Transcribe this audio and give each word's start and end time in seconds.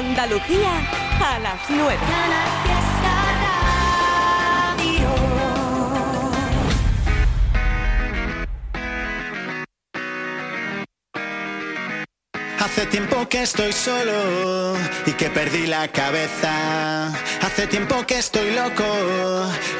Andalucía 0.00 0.80
a 1.22 1.38
las 1.40 1.60
9. 1.68 2.99
Hace 12.70 12.86
tiempo 12.86 13.28
que 13.28 13.42
estoy 13.42 13.72
solo 13.72 14.76
y 15.04 15.10
que 15.14 15.28
perdí 15.28 15.66
la 15.66 15.88
cabeza. 15.88 17.08
Hace 17.42 17.66
tiempo 17.66 18.06
que 18.06 18.16
estoy 18.20 18.52
loco, 18.52 18.84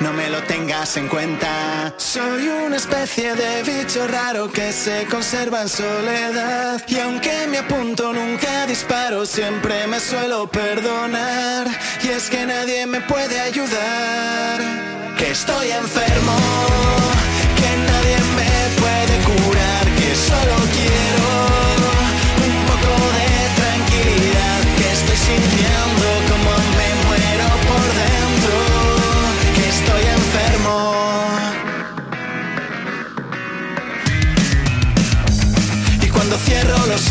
no 0.00 0.12
me 0.12 0.28
lo 0.28 0.42
tengas 0.42 0.96
en 0.96 1.06
cuenta. 1.06 1.94
Soy 1.98 2.48
una 2.48 2.76
especie 2.76 3.36
de 3.36 3.62
bicho 3.62 4.08
raro 4.08 4.50
que 4.50 4.72
se 4.72 5.06
conserva 5.08 5.62
en 5.62 5.68
soledad. 5.68 6.82
Y 6.88 6.98
aunque 6.98 7.46
me 7.48 7.58
apunto, 7.58 8.12
nunca 8.12 8.66
disparo, 8.66 9.24
siempre 9.24 9.86
me 9.86 10.00
suelo 10.00 10.48
perdonar. 10.50 11.68
Y 12.02 12.08
es 12.08 12.28
que 12.28 12.44
nadie 12.44 12.86
me 12.86 13.00
puede 13.02 13.40
ayudar, 13.40 14.60
que 15.16 15.30
estoy 15.30 15.70
enfermo, 15.70 16.36
que 17.54 17.70
nadie 17.92 18.16
me 18.34 18.80
puede 18.82 19.14
curar, 19.28 19.84
que 19.94 20.16
solo 20.16 20.56
quiero 20.72 21.19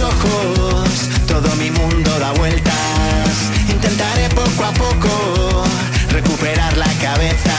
ojos 0.02 1.10
todo 1.28 1.56
mi 1.56 1.70
mundo 1.72 2.10
da 2.20 2.32
vueltas. 2.34 3.32
Intentaré 3.70 4.30
poco 4.30 4.64
a 4.64 4.72
poco 4.74 5.64
recuperar 6.10 6.76
la 6.78 6.92
cabeza. 7.02 7.56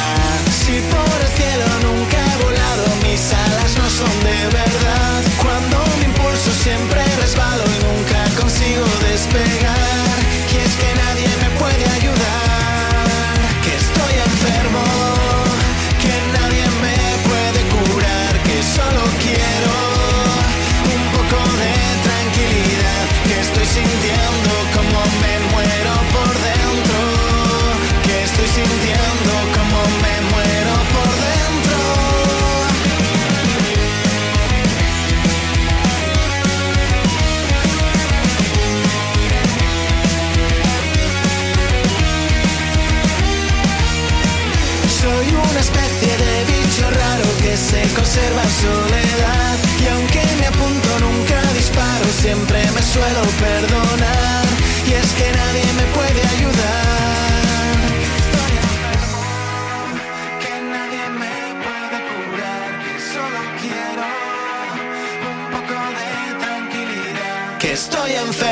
Si 0.61 0.81
por 0.93 1.17
el 1.27 1.33
cielo 1.39 1.67
nunca 1.87 2.17
he 2.19 2.37
volado 2.43 2.85
mis 3.03 3.33
alas 3.33 3.71
no 3.79 3.87
son 3.99 4.15
de 4.29 4.39
verdad. 4.61 5.21
Cuando 5.43 5.77
mi 5.99 6.05
impulso 6.05 6.51
siempre 6.63 7.01
resbalo 7.21 7.65
y 7.65 7.79
nunca 7.87 8.41
consigo 8.41 8.87
despegar 9.09 9.80
especie 45.61 46.13
de 46.25 46.45
bicho 46.53 46.87
raro 46.91 47.27
que 47.43 47.57
se 47.57 47.83
conserva 47.95 48.45
soledad. 48.65 49.57
Y 49.83 49.87
aunque 49.95 50.23
me 50.39 50.47
apunto 50.47 50.91
nunca 51.01 51.39
disparo, 51.55 52.07
siempre 52.23 52.61
me 52.75 52.83
suelo 52.83 53.23
perdonar. 53.45 54.45
Y 54.89 54.93
es 54.93 55.09
que 55.19 55.29
nadie 55.41 55.67
me 55.79 55.87
puede 55.97 56.21
ayudar. 56.37 57.77
Estoy 58.21 58.53
enfermo, 58.69 59.21
que 60.43 60.55
nadie 60.75 61.05
me 61.23 61.37
puede 61.67 61.99
curar. 62.11 62.71
Solo 63.13 63.41
quiero 63.61 64.05
un 65.33 65.41
poco 65.55 65.79
de 65.99 66.11
tranquilidad. 66.45 67.59
Que 67.59 67.71
estoy 67.73 68.13
enfermo, 68.13 68.50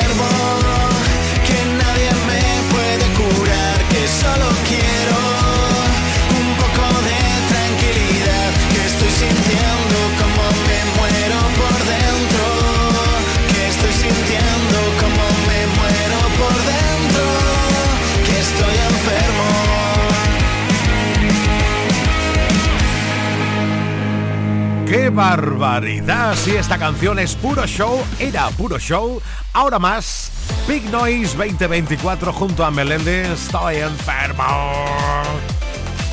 ¡Qué 24.89 25.11
barbaridad! 25.11 26.35
Si 26.35 26.57
esta 26.57 26.79
canción 26.79 27.19
es 27.19 27.37
puro 27.37 27.67
show, 27.67 28.03
era 28.19 28.49
puro 28.49 28.79
show, 28.79 29.21
ahora 29.53 29.79
más. 29.79 30.33
Big 30.67 30.91
Noise 30.91 31.37
2024 31.37 32.33
junto 32.33 32.65
a 32.65 32.71
Meléndez, 32.71 33.29
estoy 33.29 33.77
enfermo. 33.77 34.45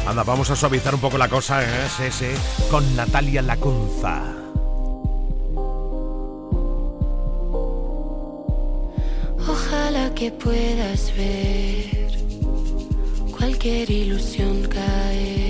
Anda, 0.05 0.23
vamos 0.23 0.51
a 0.51 0.57
suavizar 0.57 0.93
un 0.93 0.99
poco 0.99 1.17
la 1.17 1.29
cosa, 1.29 1.63
¿eh? 1.63 1.87
Sí, 2.11 2.25
con 2.69 2.83
Natalia 2.97 3.41
Lacunza. 3.41 4.21
Ojalá 9.47 10.13
que 10.13 10.31
puedas 10.31 11.15
ver 11.15 12.09
cualquier 13.37 13.89
ilusión 13.89 14.63
caer 14.63 15.44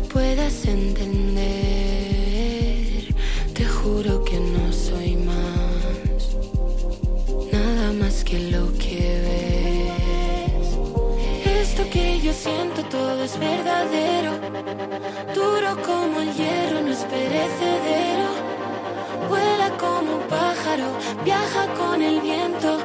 puedas 0.00 0.64
entender. 0.66 1.44
Te 3.54 3.64
juro 3.64 4.24
que 4.24 4.38
no 4.38 4.72
soy 4.72 5.16
más 5.16 5.58
nada 7.52 7.92
más 7.92 8.24
que 8.24 8.38
lo 8.50 8.72
que 8.78 9.20
ves. 9.26 10.68
Esto 11.62 11.88
que 11.90 12.20
yo 12.20 12.32
siento 12.32 12.82
todo 12.84 13.22
es 13.22 13.38
verdadero, 13.38 14.32
duro 15.34 15.70
como 15.82 16.20
el 16.20 16.32
hierro, 16.34 16.80
no 16.82 16.92
es 16.92 17.04
perecedero. 17.04 18.28
Vuela 19.28 19.70
como 19.78 20.16
un 20.16 20.22
pájaro, 20.28 20.88
viaja 21.24 21.66
con 21.74 22.02
el 22.02 22.20
viento, 22.20 22.78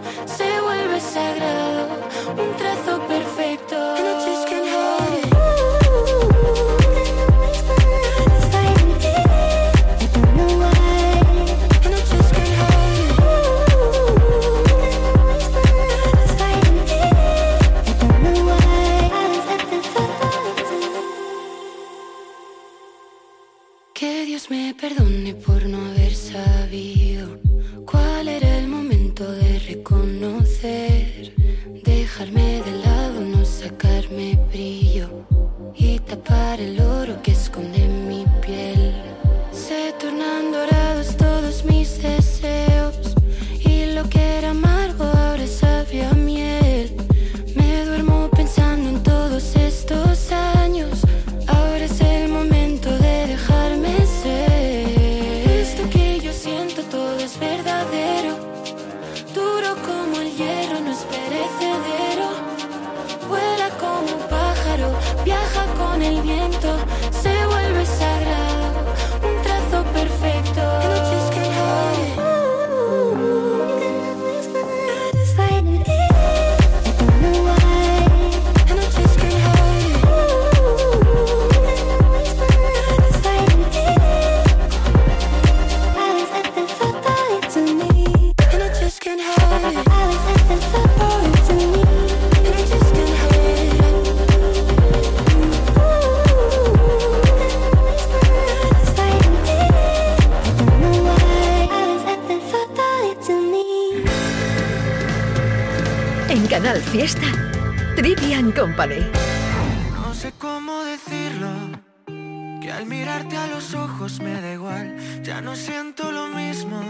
al 112.84 112.90
mirarte 112.90 113.38
a 113.38 113.48
los 113.48 113.74
ojos 113.76 114.20
me 114.20 114.42
da 114.42 114.54
igual. 114.54 114.96
Ya 115.24 115.42
no 115.42 115.56
siento 115.56 116.12
lo 116.12 116.28
mismo. 116.28 116.82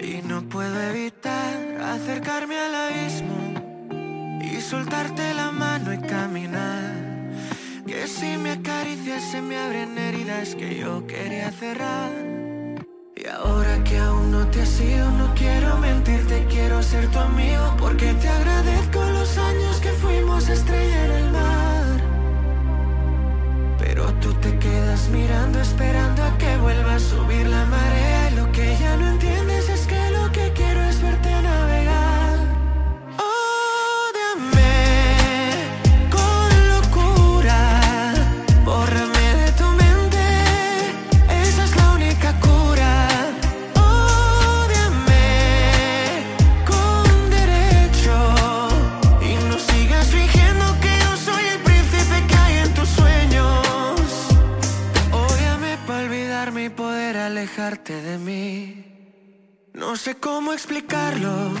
Y 0.00 0.20
no 0.26 0.42
puedo 0.48 0.80
evitar 0.90 1.80
acercarme 1.80 2.58
al 2.58 2.74
abismo. 2.74 3.38
Y 4.40 4.60
soltarte 4.60 5.34
la 5.34 5.50
mano 5.50 5.92
y 5.94 5.98
caminar. 5.98 6.92
Que 7.86 8.06
si 8.06 8.36
me 8.36 8.52
acaricias 8.52 9.22
se 9.30 9.40
me 9.40 9.56
abren 9.56 9.96
heridas 9.96 10.54
que 10.54 10.76
yo 10.76 11.06
quería 11.06 11.50
cerrar. 11.50 12.10
Y 13.16 13.26
ahora 13.26 13.82
que 13.84 13.98
aún 13.98 14.30
no 14.30 14.46
te 14.48 14.62
has 14.62 14.80
ido, 14.80 15.10
no 15.12 15.32
quiero 15.34 15.78
mentirte, 15.78 16.46
quiero 16.50 16.82
ser 16.82 17.06
tu 17.10 17.18
amigo, 17.18 17.76
porque 17.78 18.12
te 18.14 18.28
agradezco 18.28 19.00
los 19.04 19.38
años 19.38 19.76
que 19.80 19.90
fuimos 19.90 20.48
estrella 20.48 21.04
en 21.04 21.12
el 21.12 21.30
mar. 21.30 21.51
Te 24.42 24.58
quedas 24.58 25.08
mirando, 25.10 25.60
esperando 25.60 26.20
a 26.20 26.36
que 26.36 26.56
vuelva 26.56 26.96
a 26.96 26.98
subir 26.98 27.46
la 27.46 27.64
marea, 27.66 28.30
lo 28.32 28.50
que 28.50 28.76
ya 28.76 28.96
no 28.96 29.08
entiendes 29.10 29.61
de 57.54 58.16
mí. 58.16 59.68
No 59.74 59.94
sé 59.96 60.14
cómo 60.14 60.54
explicarlo, 60.54 61.52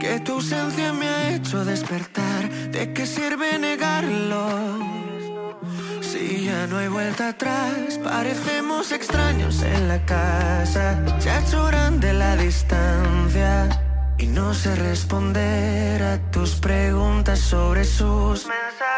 que 0.00 0.20
tu 0.20 0.34
ausencia 0.34 0.92
me 0.92 1.08
ha 1.08 1.34
hecho 1.34 1.64
despertar. 1.64 2.48
¿De 2.70 2.92
qué 2.92 3.04
sirve 3.04 3.58
negarlo? 3.58 4.46
Si 6.02 6.44
ya 6.44 6.68
no 6.68 6.78
hay 6.78 6.86
vuelta 6.86 7.30
atrás, 7.30 7.98
parecemos 8.04 8.92
extraños 8.92 9.60
en 9.62 9.88
la 9.88 10.06
casa. 10.06 11.04
Ya 11.18 11.44
choran 11.46 11.98
de 11.98 12.12
la 12.12 12.36
distancia. 12.36 13.68
Y 14.18 14.26
no 14.28 14.54
sé 14.54 14.76
responder 14.76 16.00
a 16.00 16.30
tus 16.30 16.54
preguntas 16.60 17.40
sobre 17.40 17.82
sus 17.82 18.46
mensajes. 18.46 18.97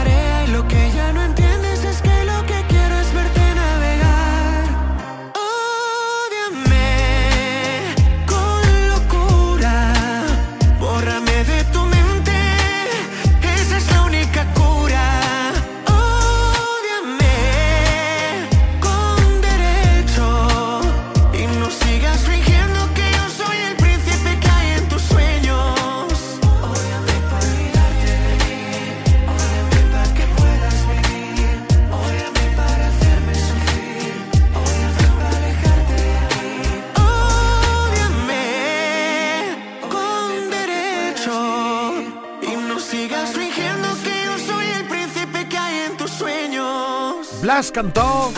Blas 47.61 47.71
cantó 47.71 48.33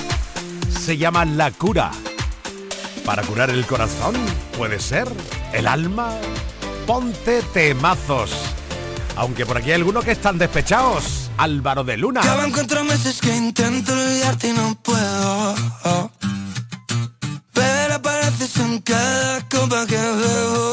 se 0.81 0.97
llama 0.97 1.23
La 1.23 1.49
Cura. 1.49 1.91
Para 3.05 3.21
curar 3.23 3.49
el 3.51 3.65
corazón, 3.65 4.15
puede 4.57 4.81
ser, 4.81 5.07
el 5.53 5.65
alma, 5.65 6.09
ponte 6.85 7.41
temazos. 7.53 8.31
Aunque 9.15 9.45
por 9.45 9.55
aquí 9.55 9.69
hay 9.69 9.75
algunos 9.75 10.03
que 10.03 10.11
están 10.11 10.37
despechados. 10.37 11.31
Álvaro 11.37 11.85
de 11.85 11.95
Luna. 11.95 12.19
Ya 12.21 12.35
van 12.35 12.51
cuatro 12.51 12.83
meses 12.83 13.21
que 13.21 13.33
intento 13.33 13.93
olvidarte 13.93 14.49
y 14.49 14.51
no 14.51 14.77
puedo. 14.83 15.55
Pero 17.53 17.93
apareces 17.93 18.57
en 18.57 18.81
cada 18.81 19.47
copa 19.47 19.85
que 19.87 19.95
bebo. 19.95 20.72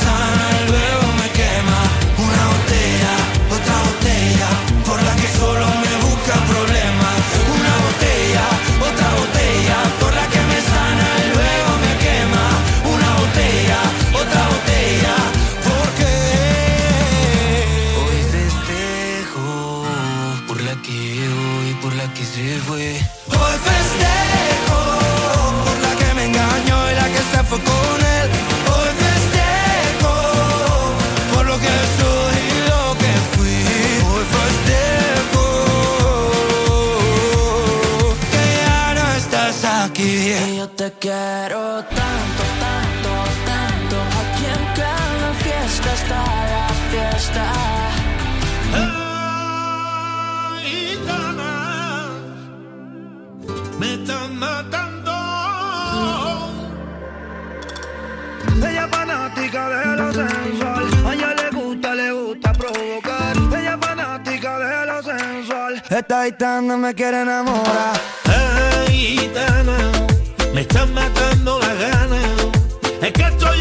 Esta 65.91 66.23
gitana 66.23 66.77
me 66.77 66.95
quiere 66.95 67.21
enamorar. 67.21 67.99
Ay, 68.23 69.17
gitana, 69.19 69.77
me 70.53 70.61
están 70.61 70.93
matando 70.93 71.59
la 71.59 71.73
gana. 71.73 72.17
Es 73.01 73.11
que 73.11 73.23
estoy 73.23 73.60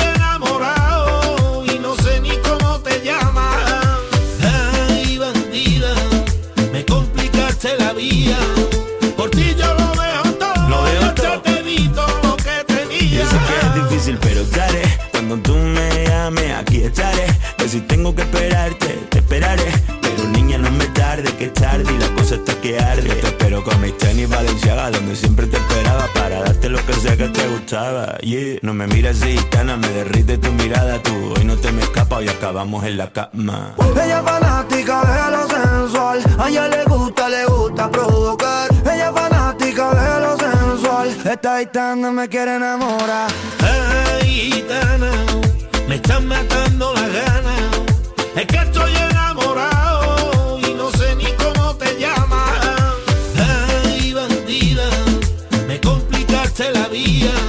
Yeah. 28.23 28.59
No 28.62 28.75
me 28.75 28.87
miras 28.87 29.23
así, 29.23 29.39
gitana, 29.39 29.77
me 29.77 29.89
derrite 29.89 30.37
tu 30.37 30.53
mirada. 30.53 31.03
Tú 31.03 31.35
hoy 31.37 31.45
no 31.45 31.57
te 31.57 31.73
me 31.73 31.83
escapas 31.83 32.23
y 32.23 32.29
acabamos 32.29 32.85
en 32.85 32.99
la 32.99 33.11
cama. 33.11 33.75
Ella 33.79 34.19
es 34.19 34.25
fanática 34.25 35.00
de 35.00 35.37
lo 35.37 35.49
sensual. 35.49 36.23
A 36.39 36.49
ella 36.49 36.69
le 36.69 36.85
gusta, 36.85 37.29
le 37.29 37.47
gusta 37.47 37.91
provocar. 37.91 38.69
Ella 38.85 39.09
es 39.09 39.15
fanática 39.15 39.91
de 39.95 40.21
lo 40.21 40.37
sensual. 40.37 41.09
Esta 41.25 41.59
gitana 41.61 42.11
me 42.11 42.29
quiere 42.29 42.57
enamorar. 42.57 43.31
Ay, 43.61 44.53
gitana, 44.53 45.11
me 45.89 45.95
están 45.95 46.27
matando 46.29 46.93
la 46.95 47.09
gana. 47.09 47.55
Es 48.37 48.47
que 48.47 48.57
estoy 48.57 48.93
enamorado 48.97 50.59
y 50.59 50.75
no 50.75 50.91
sé 50.91 51.17
ni 51.17 51.33
cómo 51.43 51.75
te 51.77 51.99
llamas. 51.99 52.61
Ay, 53.39 54.12
bandida, 54.12 54.89
me 55.67 55.81
complicaste 55.81 56.71
la 56.71 56.87
vida. 56.89 57.39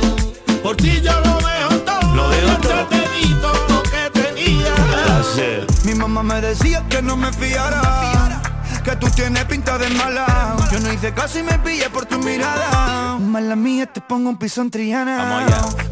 Mamá 6.12 6.36
me 6.36 6.42
decía 6.42 6.86
que 6.90 7.02
no 7.02 7.16
me 7.16 7.32
fiara. 7.32 8.42
Que 8.84 8.96
tú 8.96 9.08
tienes 9.10 9.46
pinta 9.46 9.78
de 9.78 9.90
mala. 9.92 10.56
Yo 10.72 10.80
no 10.80 10.92
hice 10.92 11.14
caso 11.14 11.40
y 11.40 11.44
me 11.44 11.58
pillé 11.60 11.90
por 11.90 12.06
tu 12.06 12.18
mirada. 12.20 13.18
Mala 13.20 13.56
mía, 13.56 13.86
te 13.86 14.02
pongo 14.02 14.30
un 14.30 14.38
piso 14.38 14.62
en 14.62 14.72
Triana. 14.72 15.46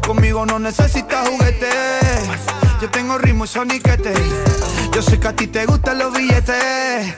Conmigo 0.06 0.44
no 0.44 0.58
necesitas 0.58 1.28
juguete. 1.28 1.68
Yo 2.80 2.88
tengo 2.90 3.18
ritmo 3.18 3.44
y 3.44 3.48
soniquete. 3.48 4.14
Yo 4.94 5.02
sé 5.02 5.20
que 5.20 5.28
a 5.28 5.36
ti 5.36 5.46
te 5.46 5.66
gustan 5.66 5.98
los 5.98 6.12
billetes. 6.12 7.14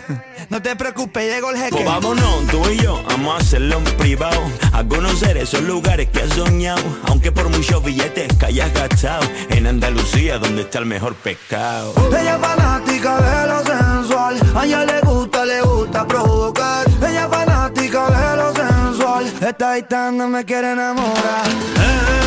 No 0.50 0.60
te 0.60 0.74
preocupes, 0.74 1.24
llegó 1.32 1.50
el 1.50 1.56
jeque. 1.56 1.70
Pues 1.70 1.84
vámonos, 1.84 2.46
tú 2.50 2.68
y 2.68 2.78
yo, 2.82 3.02
vamos 3.08 3.34
a 3.34 3.38
hacerlo 3.38 3.78
en 3.78 3.84
privado 3.96 4.42
A 4.72 4.84
conocer 4.84 5.38
esos 5.38 5.62
lugares 5.62 6.10
que 6.10 6.20
has 6.20 6.30
soñado 6.30 6.82
Aunque 7.06 7.32
por 7.32 7.48
muchos 7.48 7.82
billetes 7.82 8.36
que 8.36 8.46
hayas 8.46 8.74
gastado 8.74 9.22
En 9.48 9.66
Andalucía, 9.66 10.38
donde 10.38 10.62
está 10.62 10.80
el 10.80 10.86
mejor 10.86 11.14
pescado 11.14 11.94
Ella 12.08 12.34
es 12.34 12.40
fanática 12.40 13.16
de 13.16 13.46
lo 13.46 13.64
sensual. 13.64 14.40
A 14.54 14.66
ella 14.66 14.84
le 14.84 15.00
gusta, 15.00 15.44
le 15.44 15.62
gusta 15.62 16.06
provocar. 16.06 16.86
Ella 16.98 17.24
es 17.24 17.30
fanática 17.30 18.06
de 18.10 18.36
lo 18.36 18.54
sensual. 18.54 19.32
Esta 19.40 19.76
gitana 19.76 20.26
me 20.26 20.44
quiere 20.44 20.72
enamorar. 20.72 21.46
Ay, 21.78 22.21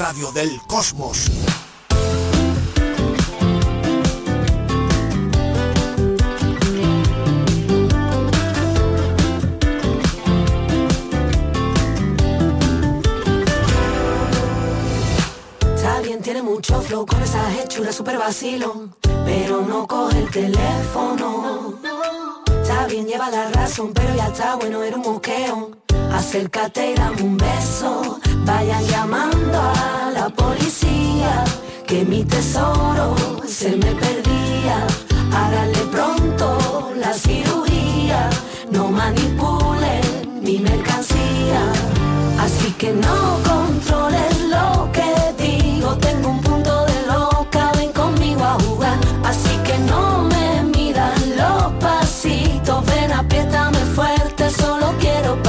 radio 0.00 0.32
del 0.32 0.58
cosmos. 0.66 1.30
Tiene 16.22 16.42
mucho 16.42 16.80
flow 16.82 17.06
con 17.06 17.20
esa 17.22 17.42
hechura 17.56 17.92
super 17.92 18.16
vacilón, 18.16 18.94
pero 19.24 19.62
no 19.62 19.86
coge 19.88 20.18
el 20.20 20.30
teléfono. 20.30 21.74
Está 22.62 22.86
bien, 22.86 23.06
lleva 23.06 23.30
la 23.30 23.50
razón, 23.50 23.92
pero 23.92 24.14
ya 24.14 24.28
está 24.28 24.54
bueno, 24.54 24.82
era 24.84 24.96
un 24.96 25.02
moqueo. 25.02 25.70
Acércate 26.20 26.92
y 26.92 26.94
dame 26.94 27.22
un 27.22 27.38
beso. 27.38 28.20
Vayan 28.44 28.84
llamando 28.84 29.58
a 29.58 30.10
la 30.12 30.28
policía, 30.28 31.44
que 31.86 32.04
mi 32.04 32.22
tesoro 32.24 33.16
se 33.46 33.70
me 33.70 33.90
perdía. 34.02 34.86
Háganle 35.34 35.82
pronto 35.90 36.92
la 36.94 37.14
cirugía, 37.14 38.28
no 38.70 38.90
manipulen 38.90 40.42
mi 40.42 40.58
mercancía. 40.58 41.62
Así 42.38 42.70
que 42.72 42.92
no 42.92 43.38
controles 43.50 44.42
lo 44.54 44.92
que 44.92 45.10
digo, 45.42 45.96
tengo 45.96 46.28
un 46.28 46.40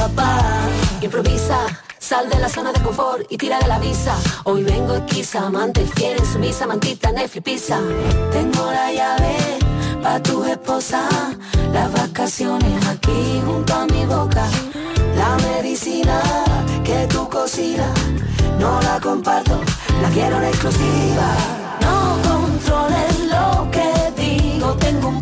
papá. 0.02 0.40
Improvisa. 1.00 1.58
Sal 1.98 2.28
de 2.28 2.38
la 2.40 2.48
zona 2.48 2.72
de 2.72 2.80
confort 2.80 3.22
y 3.30 3.36
tira 3.36 3.58
de 3.60 3.68
la 3.68 3.78
visa. 3.78 4.14
Hoy 4.44 4.64
vengo 4.64 4.94
esquiza, 4.96 5.46
amante 5.46 5.86
fiel, 5.94 6.18
sumisa, 6.32 6.66
mantita, 6.66 7.12
Netflix, 7.12 7.44
pizza. 7.44 7.78
Tengo 8.32 8.64
la 8.78 8.92
llave 8.92 9.36
pa' 10.02 10.20
tu 10.20 10.44
esposa. 10.44 11.00
Las 11.72 11.92
vacaciones 11.92 12.86
aquí 12.88 13.40
junto 13.46 13.72
a 13.74 13.86
mi 13.86 14.04
boca. 14.04 14.44
La 15.16 15.36
medicina 15.48 16.20
que 16.82 17.06
tú 17.06 17.28
cocinas, 17.28 17.96
no 18.58 18.80
la 18.82 18.98
comparto, 19.00 19.60
la 20.02 20.08
quiero 20.10 20.36
en 20.38 20.44
exclusiva. 20.44 21.28
No 21.84 21.96
controles 22.28 23.14
lo 23.34 23.70
que 23.70 23.88
digo, 24.22 24.74
tengo 24.84 25.08
un 25.08 25.21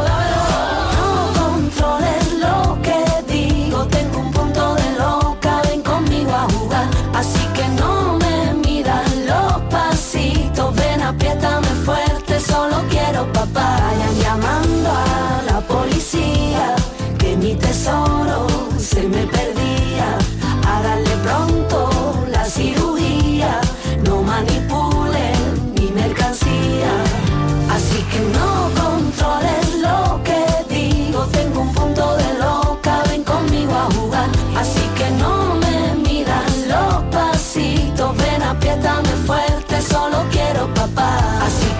Vayan 13.91 14.19
llamando 14.21 14.89
a 14.89 15.41
la 15.51 15.59
policía, 15.67 16.75
que 17.19 17.35
mi 17.35 17.55
tesoro 17.55 18.47
se 18.79 19.03
me 19.03 19.27
perdía. 19.27 20.17
Háganle 20.65 21.17
pronto 21.17 21.89
la 22.31 22.45
cirugía, 22.45 23.59
no 24.05 24.23
manipulen 24.23 25.73
mi 25.77 25.91
mercancía. 25.91 26.93
Así 27.69 28.01
que 28.11 28.21
no 28.37 28.69
controles 28.81 29.67
lo 29.81 30.23
que 30.23 30.41
digo, 30.73 31.25
tengo 31.25 31.59
un 31.59 31.73
punto 31.73 32.15
de 32.15 32.33
loca, 32.39 33.03
ven 33.09 33.25
conmigo 33.25 33.73
a 33.75 33.91
jugar. 33.93 34.29
Así 34.57 34.85
que 34.97 35.11
no 35.21 35.55
me 35.55 35.95
midan 36.07 36.49
los 36.69 37.03
pasitos, 37.11 38.15
ven 38.15 38.41
apriétame 38.41 39.09
fuerte, 39.27 39.81
solo 39.81 40.23
quiero 40.31 40.73
papá. 40.73 41.17
Así 41.45 41.70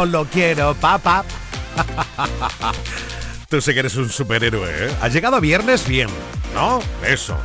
Solo 0.00 0.26
quiero 0.32 0.74
papá. 0.76 1.22
Tú 3.50 3.60
sí 3.60 3.74
que 3.74 3.80
eres 3.80 3.96
un 3.96 4.08
superhéroe, 4.08 4.86
¿eh? 4.86 4.90
Has 5.02 5.12
llegado 5.12 5.38
viernes 5.42 5.86
bien, 5.86 6.08
¿no? 6.54 6.80
Eso. 7.06 7.36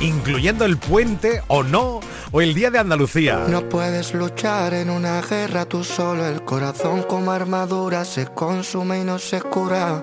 Incluyendo 0.00 0.64
el 0.64 0.76
puente 0.76 1.40
o 1.46 1.62
no, 1.62 2.00
o 2.32 2.40
el 2.40 2.52
día 2.52 2.72
de 2.72 2.80
Andalucía. 2.80 3.44
No 3.46 3.68
puedes 3.68 4.12
luchar 4.12 4.74
en 4.74 4.90
una 4.90 5.22
guerra 5.22 5.66
tú 5.66 5.84
solo, 5.84 6.26
el 6.26 6.44
corazón 6.44 7.04
como 7.04 7.30
armadura 7.30 8.04
se 8.04 8.26
consume 8.26 9.02
y 9.02 9.04
no 9.04 9.20
se 9.20 9.40
cura. 9.40 10.02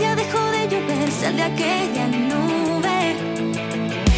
Ya 0.00 0.14
dejó 0.14 0.40
de 0.50 0.68
llover, 0.68 1.10
sal 1.10 1.36
de 1.36 1.42
aquella 1.42 2.06
nube 2.08 3.16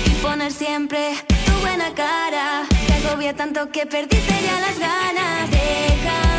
y 0.07 0.11
poner 0.23 0.53
siempre 0.53 1.15
tu 1.47 1.53
buena 1.61 1.93
cara. 1.95 2.65
Te 2.87 2.95
agobia 2.95 3.35
tanto 3.35 3.71
que 3.71 3.87
perdiste 3.87 4.35
ya 4.47 4.61
las 4.61 4.79
ganas. 4.79 5.51
Que 5.51 6.38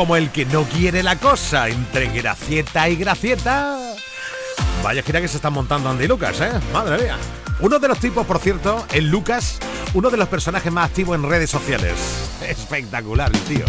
como 0.00 0.16
el 0.16 0.30
que 0.30 0.46
no 0.46 0.62
quiere 0.62 1.02
la 1.02 1.16
cosa, 1.16 1.68
entre 1.68 2.06
Gracieta 2.06 2.88
y 2.88 2.96
Gracieta. 2.96 3.92
Vaya 4.82 5.02
gira 5.02 5.20
que 5.20 5.28
se 5.28 5.36
están 5.36 5.52
montando 5.52 5.90
Andy 5.90 6.08
Lucas, 6.08 6.40
¿eh? 6.40 6.52
Madre 6.72 7.02
mía. 7.02 7.18
Uno 7.60 7.78
de 7.78 7.86
los 7.86 7.98
tipos, 7.98 8.24
por 8.24 8.38
cierto, 8.38 8.86
el 8.92 9.10
Lucas, 9.10 9.58
uno 9.92 10.08
de 10.08 10.16
los 10.16 10.26
personajes 10.28 10.72
más 10.72 10.88
activos 10.88 11.16
en 11.16 11.28
redes 11.28 11.50
sociales. 11.50 11.92
Espectacular 12.48 13.30
tío. 13.46 13.66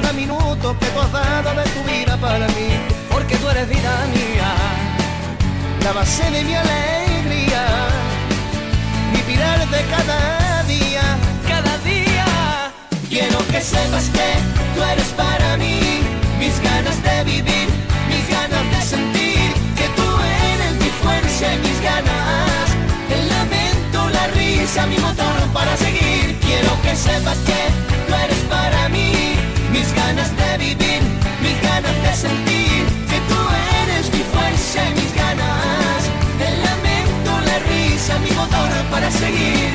Cada 0.00 0.12
minuto 0.12 0.76
que 0.78 0.86
tú 0.92 1.00
has 1.00 1.10
dado 1.10 1.54
de 1.54 1.66
tu 1.70 1.82
vida 1.90 2.18
para 2.18 2.46
mí, 2.48 2.68
porque 3.10 3.34
tú 3.38 3.48
eres 3.48 3.66
vida 3.66 3.92
mía, 4.12 4.50
la 5.84 5.92
base 5.92 6.30
de 6.30 6.42
mi 6.44 6.54
alegría, 6.54 7.62
mi 9.14 9.20
pilar 9.28 9.58
de 9.74 9.82
cada 9.94 10.62
día, 10.64 11.04
cada 11.48 11.78
día. 11.78 12.26
Quiero 13.08 13.38
que 13.48 13.58
sepas 13.62 14.06
que 14.16 14.28
tú 14.74 14.82
eres 14.92 15.10
para 15.22 15.56
mí 15.56 15.80
mis 16.38 16.56
ganas 16.60 17.02
de 17.02 17.16
vivir, 17.32 17.68
mis 18.12 18.24
ganas 18.36 18.64
de 18.74 18.80
sentir 18.94 19.48
que 19.78 19.88
tú 19.98 20.08
eres 20.52 20.72
mi 20.82 20.90
fuerza 21.02 21.44
y 21.54 21.58
mis 21.66 21.78
ganas, 21.90 22.66
el 23.16 23.22
lamento, 23.34 23.98
la 24.10 24.26
risa, 24.38 24.86
mi 24.88 24.98
motor 24.98 25.36
para 25.54 25.74
seguir. 25.78 26.38
Quiero 26.46 26.70
que 26.82 26.94
sepas 26.94 27.38
que 27.48 27.60
tú 28.06 28.14
eres 28.24 28.42
para 28.50 28.90
mí 28.90 29.16
mis 29.76 29.92
ganas 29.94 30.30
de 30.40 30.50
vivir, 30.58 31.02
mis 31.44 31.58
ganas 31.68 31.96
de 32.04 32.12
sentir 32.26 32.82
que 33.10 33.18
tú 33.30 33.40
eres 33.82 34.04
mi 34.14 34.22
fuerza 34.32 34.78
y 34.90 34.92
mis 35.00 35.12
ganas, 35.22 36.00
el 36.46 36.54
lamento, 36.66 37.30
la 37.48 37.56
risa, 37.70 38.18
mi 38.24 38.30
motor 38.40 38.70
para 38.90 39.10
seguir. 39.10 39.70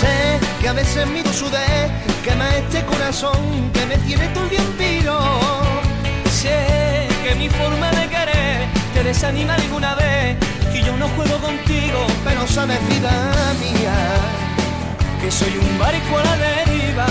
Sé 0.00 0.16
que 0.60 0.68
a 0.68 0.72
veces 0.72 1.06
mi 1.08 1.22
sudé, 1.40 1.90
quema 2.24 2.48
este 2.56 2.84
corazón 2.86 3.70
que 3.74 3.84
me 3.86 3.96
tiene 4.06 4.26
todo 4.28 4.48
bien 4.48 4.68
piro. 4.78 5.18
Sé 6.40 6.58
que 7.22 7.34
mi 7.34 7.48
forma 7.48 7.90
de 7.98 8.04
querer 8.14 8.58
te 8.94 9.04
desanima 9.04 9.54
alguna 9.54 9.94
vez 9.94 10.01
juego 11.16 11.38
contigo, 11.38 12.06
pero 12.24 12.46
sabes 12.46 12.80
vida 12.88 13.12
mía 13.60 13.94
que 15.20 15.30
soy 15.30 15.52
un 15.56 15.78
barco 15.78 16.18
a 16.18 16.24
la 16.24 16.36
deriva. 16.36 17.06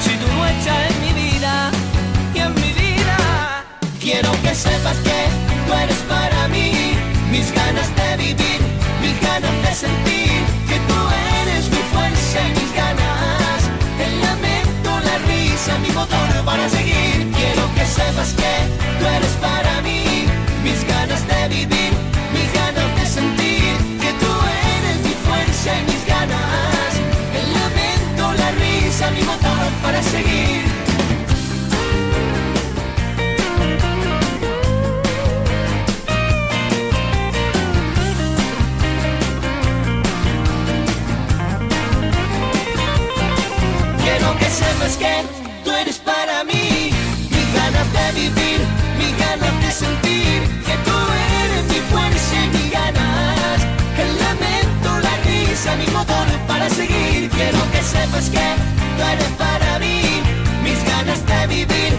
Si 0.00 0.10
tú 0.16 0.26
no 0.36 0.46
estás 0.46 0.90
en 0.90 0.96
mi 1.04 1.12
vida 1.22 1.70
y 2.34 2.38
en 2.38 2.54
mi 2.54 2.72
vida, 2.72 3.64
quiero 4.00 4.30
que 4.42 4.54
sepas 4.54 4.96
que 4.98 5.20
tú 5.66 5.72
eres 5.84 5.98
para 6.08 6.48
mí 6.48 6.94
mis 7.30 7.52
ganas 7.52 7.88
de 7.96 8.16
vivir, 8.16 8.60
mis 9.02 9.20
ganas 9.20 9.56
de 9.64 9.74
sentir 9.74 10.38
que 10.68 10.78
tú 10.88 10.98
eres 11.42 11.68
mi 11.70 11.82
fuerza 11.92 12.38
y 12.48 12.50
mis 12.60 12.72
ganas, 12.74 13.60
el 14.04 14.20
lamento, 14.20 14.90
la 15.08 15.16
risa, 15.26 15.78
mi 15.78 15.90
motor 15.90 16.44
para 16.44 16.68
seguir. 16.68 17.32
Quiero 17.38 17.64
que 17.74 17.84
sepas 17.86 18.30
que 18.40 18.54
tú 18.98 19.06
eres 19.06 19.34
para 19.40 19.80
mí 19.82 20.26
mis 20.62 20.86
ganas 20.86 21.26
de 21.26 21.48
vivir, 21.48 21.92
la 29.00 29.08
risa, 29.08 29.10
mi 29.10 29.22
motor 29.22 29.70
para 29.82 30.02
seguir. 30.02 30.62
Quiero 44.02 44.38
que 44.38 44.50
sepas 44.50 44.96
que 44.96 45.24
tú 45.64 45.70
eres 45.72 45.98
para 45.98 46.44
mí 46.44 46.90
mis 47.30 47.54
ganas 47.54 47.92
de 47.92 48.20
vivir, 48.20 48.60
mis 48.98 49.18
ganas 49.18 49.62
de 49.62 49.70
sentir 49.72 50.42
que 50.66 50.76
tú 50.86 50.96
eres 51.42 51.64
mi 51.68 51.80
fuerza 51.90 52.34
y 52.44 52.48
mis 52.56 52.70
ganas, 52.70 53.60
el 53.98 54.18
lamento, 54.20 54.98
la 55.00 55.16
risa, 55.24 55.76
mi 55.76 55.86
motor 55.88 56.26
para 56.46 56.68
seguir. 56.70 57.30
Quiero 57.30 57.58
que 57.72 57.82
sepas 57.82 58.30
que 58.30 58.73
tú 58.96 59.02
eres 59.02 59.32
para 59.38 59.78
mí. 59.78 60.02
Mis 60.62 60.84
ganas 60.84 61.20
de 61.26 61.46
vivir, 61.46 61.93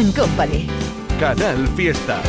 and 0.00 0.14
Company. 0.14 0.66
Canal 1.18 1.66
Fiesta. 1.76 2.22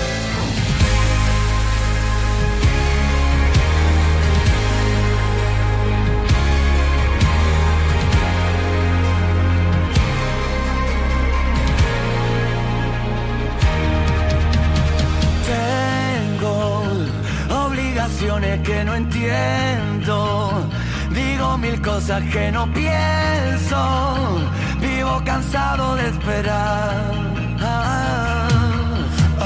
Tengo 15.47 16.83
obligaciones 17.67 18.59
que 18.67 18.83
no 18.83 18.95
entiendo. 18.95 20.67
Digo 21.13 21.57
mil 21.57 21.81
cosas 21.81 22.21
que 22.33 22.51
no 22.51 22.71
pienso. 22.73 23.79
Vivo 24.81 25.21
cansado 25.23 25.95
de 25.95 26.09
esperar. 26.09 27.30
Algo 27.61 29.45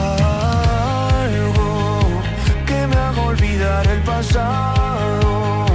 que 2.65 2.87
me 2.87 2.95
haga 2.95 3.21
olvidar 3.21 3.85
el 3.87 4.01
pasado 4.03 5.65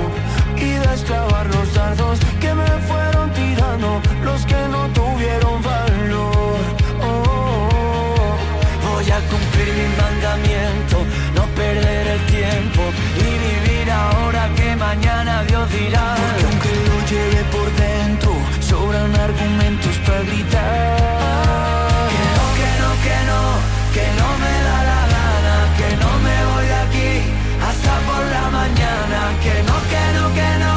y 0.57 0.71
destrabar 0.89 1.47
los 1.55 1.75
dardos 1.75 2.19
que 2.41 2.55
me 2.55 2.67
fueron 2.89 3.31
tirando 3.35 4.01
los 4.25 4.47
que 4.47 4.69
no 4.69 4.89
tuvieron 4.89 5.63
valor. 5.63 6.57
Oh, 7.03 8.37
Voy 8.91 9.11
a 9.11 9.21
cumplir 9.29 9.69
mi 9.81 9.89
mandamiento, 10.01 10.97
no 11.35 11.45
perder 11.55 12.07
el 12.07 12.21
tiempo 12.27 12.83
y 13.19 13.29
vivir 13.49 13.91
ahora 13.91 14.49
que 14.57 14.77
mañana 14.77 15.45
Dios 15.45 15.71
dirá. 15.71 16.15
Porque 16.17 16.45
aunque 16.47 16.73
lo 16.89 16.97
lleve 17.07 17.45
por 17.53 17.71
dentro, 17.77 18.33
sobran 18.61 19.15
argumentos 19.15 19.95
para 20.07 20.23
gritar 20.23 21.20
que 23.95 24.07
no 24.21 24.29
me 24.43 24.55
da 24.69 24.79
la 24.91 25.03
gana, 25.15 25.57
que 25.79 25.89
no 26.03 26.11
me 26.27 26.37
voy 26.51 26.67
de 26.73 26.79
aquí 26.87 27.11
hasta 27.69 27.93
por 28.09 28.23
la 28.37 28.45
mañana, 28.59 29.21
que 29.45 29.55
no, 29.69 29.77
que 29.93 30.05
no, 30.17 30.25
que 30.39 30.51
no, 30.65 30.77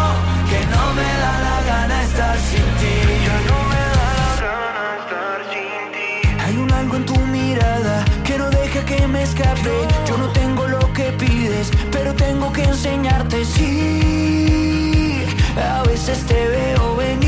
que 0.49 0.59
no 0.73 0.83
me 0.97 1.09
da 1.23 1.33
la 1.47 1.57
gana 1.69 1.95
estar 2.03 2.37
sin 2.49 2.67
ti. 2.79 2.95
Ya 3.27 3.37
no 3.49 3.57
me 3.71 3.83
da 3.97 4.07
la 4.21 4.31
gana 4.43 4.83
estar 5.01 5.39
sin 5.51 5.81
ti. 5.95 6.09
Hay 6.43 6.55
un 6.57 6.71
algo 6.71 6.95
en 6.95 7.05
tu 7.05 7.17
mirada 7.37 8.05
que 8.23 8.37
no 8.37 8.49
deja 8.49 8.83
que 8.85 9.07
me 9.07 9.23
escape. 9.23 9.75
Yo 10.07 10.17
no 10.17 10.27
tengo 10.29 10.67
lo 10.67 10.91
que 10.93 11.11
pides, 11.23 11.71
pero 11.91 12.13
tengo 12.15 12.51
que 12.51 12.63
enseñarte 12.63 13.45
sí. 13.45 15.25
A 15.55 15.83
veces 15.83 16.25
te 16.25 16.47
veo 16.47 16.95
venir 16.95 17.22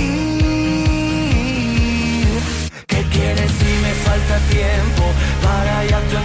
falta 4.25 4.39
tiempo 4.49 5.03
para 5.41 5.85
ya 5.85 5.99
tu 6.09 6.24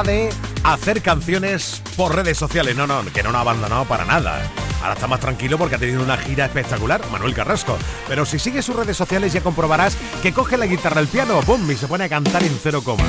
de 0.00 0.30
hacer 0.64 1.02
canciones 1.02 1.82
por 1.98 2.14
redes 2.16 2.38
sociales. 2.38 2.74
No, 2.74 2.86
no, 2.86 3.04
que 3.12 3.22
no 3.22 3.30
nos 3.30 3.40
ha 3.40 3.42
abandonado 3.42 3.84
para 3.84 4.06
nada. 4.06 4.40
Ahora 4.80 4.94
está 4.94 5.06
más 5.06 5.20
tranquilo 5.20 5.58
porque 5.58 5.74
ha 5.74 5.78
tenido 5.78 6.02
una 6.02 6.16
gira 6.16 6.46
espectacular, 6.46 7.02
Manuel 7.10 7.34
Carrasco. 7.34 7.76
Pero 8.08 8.24
si 8.24 8.38
sigues 8.38 8.64
sus 8.64 8.74
redes 8.74 8.96
sociales 8.96 9.34
ya 9.34 9.42
comprobarás 9.42 9.94
que 10.22 10.32
coge 10.32 10.56
la 10.56 10.64
guitarra, 10.64 11.02
el 11.02 11.08
piano, 11.08 11.42
boom, 11.42 11.70
y 11.70 11.76
se 11.76 11.86
pone 11.86 12.04
a 12.04 12.08
cantar 12.08 12.42
en 12.42 12.58
cero 12.62 12.80
coma. 12.82 13.04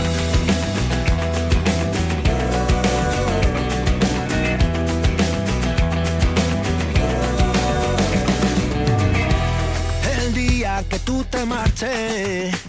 El 10.18 10.34
día 10.34 10.84
que 10.90 11.00
tú 11.00 11.24
te 11.30 11.46
marches 11.46 12.63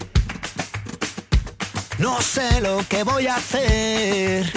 no 2.15 2.21
sé 2.21 2.61
lo 2.61 2.77
que 2.87 3.03
voy 3.03 3.27
a 3.27 3.35
hacer. 3.35 4.49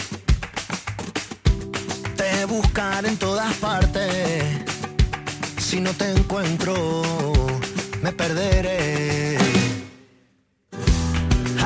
Te 2.16 2.44
buscaré 2.44 3.08
en 3.08 3.16
todas 3.16 3.52
partes. 3.56 4.44
Si 5.58 5.80
no 5.80 5.90
te 5.90 6.08
encuentro, 6.08 7.02
me 8.00 8.12
perderé. 8.12 9.38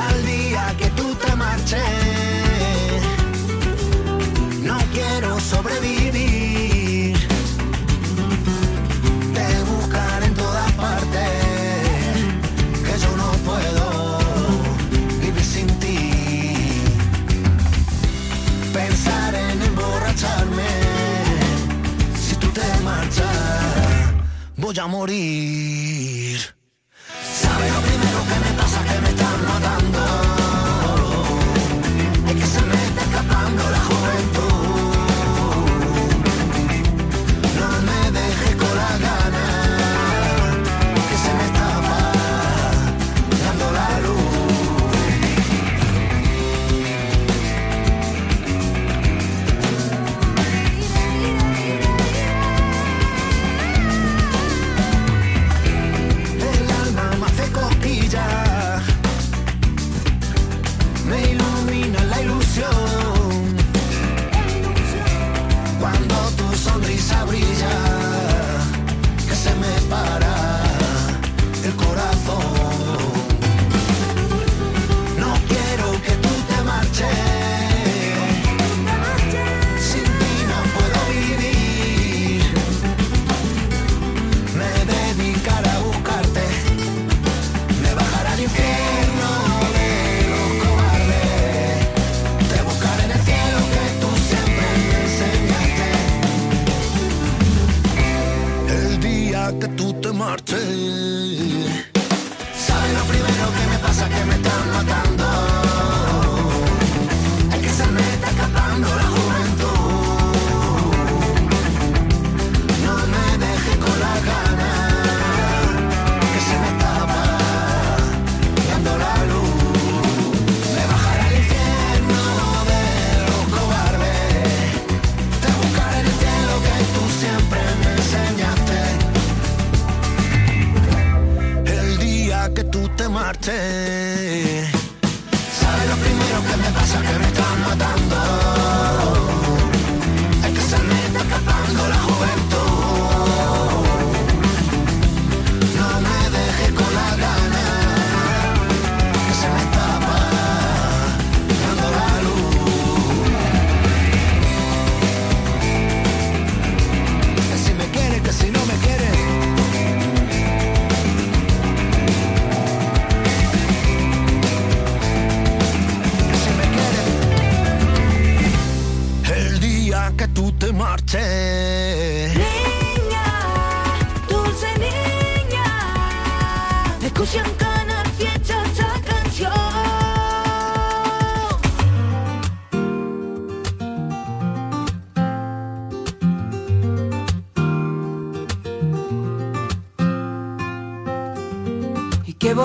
Al 0.07 0.25
día 0.25 0.75
que 0.79 0.87
tú 0.97 1.13
te 1.13 1.35
marches. 1.35 2.02
morir. 25.03 25.32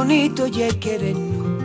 Bonito 0.08 0.46
ya 0.46 0.68
querernos. 0.80 1.62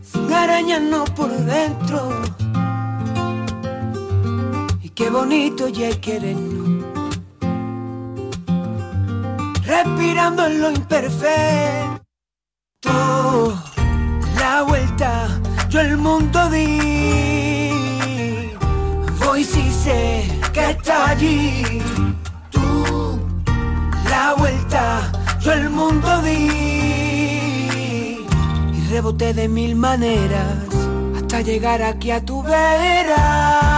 Sin 0.00 0.32
arañarnos 0.32 1.10
por 1.10 1.30
dentro. 1.30 2.08
Y 4.82 4.88
qué 4.88 5.10
bonito 5.10 5.68
ya 5.68 5.90
querernos. 6.00 6.82
Respirando 9.66 10.46
en 10.46 10.62
lo 10.62 10.70
imperfecto. 10.70 11.89
Llegar 31.50 31.82
aquí 31.82 32.12
a 32.12 32.20
tu 32.20 32.42
vera 32.42 33.69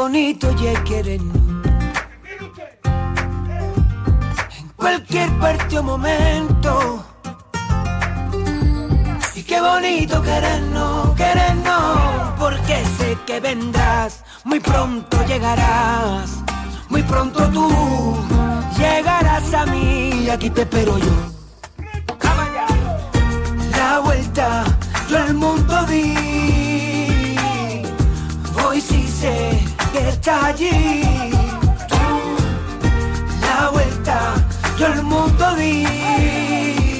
Y 0.00 0.02
bonito 0.02 0.48
querernos. 0.86 1.36
En 4.58 4.68
cualquier 4.76 5.28
parte 5.38 5.78
o 5.78 5.82
momento. 5.82 7.04
Y 9.34 9.42
qué 9.42 9.60
bonito 9.60 10.22
querernos, 10.22 11.14
querernos. 11.16 12.32
Porque 12.38 12.82
sé 12.96 13.18
que 13.26 13.40
vendrás, 13.40 14.24
muy 14.44 14.58
pronto 14.58 15.22
llegarás. 15.26 16.30
Muy 16.88 17.02
pronto 17.02 17.46
tú 17.50 17.68
llegarás 18.78 19.52
a 19.52 19.66
mí. 19.66 20.24
Y 20.24 20.30
aquí 20.30 20.48
te 20.48 20.62
espero 20.62 20.96
yo. 20.96 21.14
La 23.76 24.00
vuelta, 24.00 24.64
yo 25.10 25.18
el 25.18 25.34
mundo 25.34 25.84
di. 25.84 26.29
Que 29.92 30.08
está 30.08 30.46
allí. 30.46 31.02
Tú, 31.88 31.96
la 33.40 33.70
vuelta, 33.70 34.34
yo 34.78 34.86
el 34.86 35.02
mundo 35.02 35.54
di. 35.56 35.84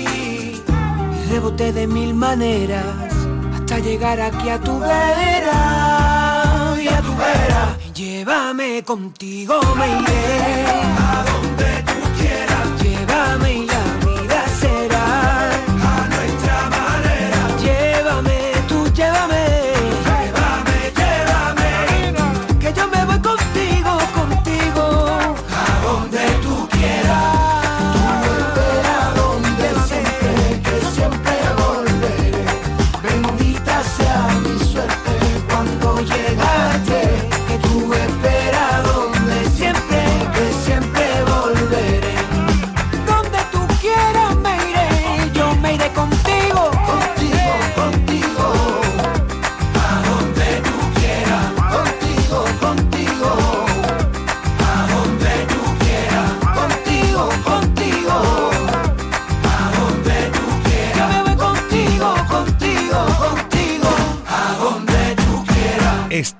Y 0.06 1.30
reboté 1.30 1.72
de 1.72 1.86
mil 1.86 2.14
maneras 2.14 3.10
hasta 3.54 3.78
llegar 3.78 4.20
aquí 4.20 4.48
a 4.48 4.58
tu 4.58 4.78
vera. 4.78 6.74
Y 6.80 6.88
a 6.88 7.00
tu 7.00 7.14
vera. 7.16 7.76
Llévame 7.94 8.82
contigo, 8.84 9.60
me 9.76 9.86
iré. 9.86 11.29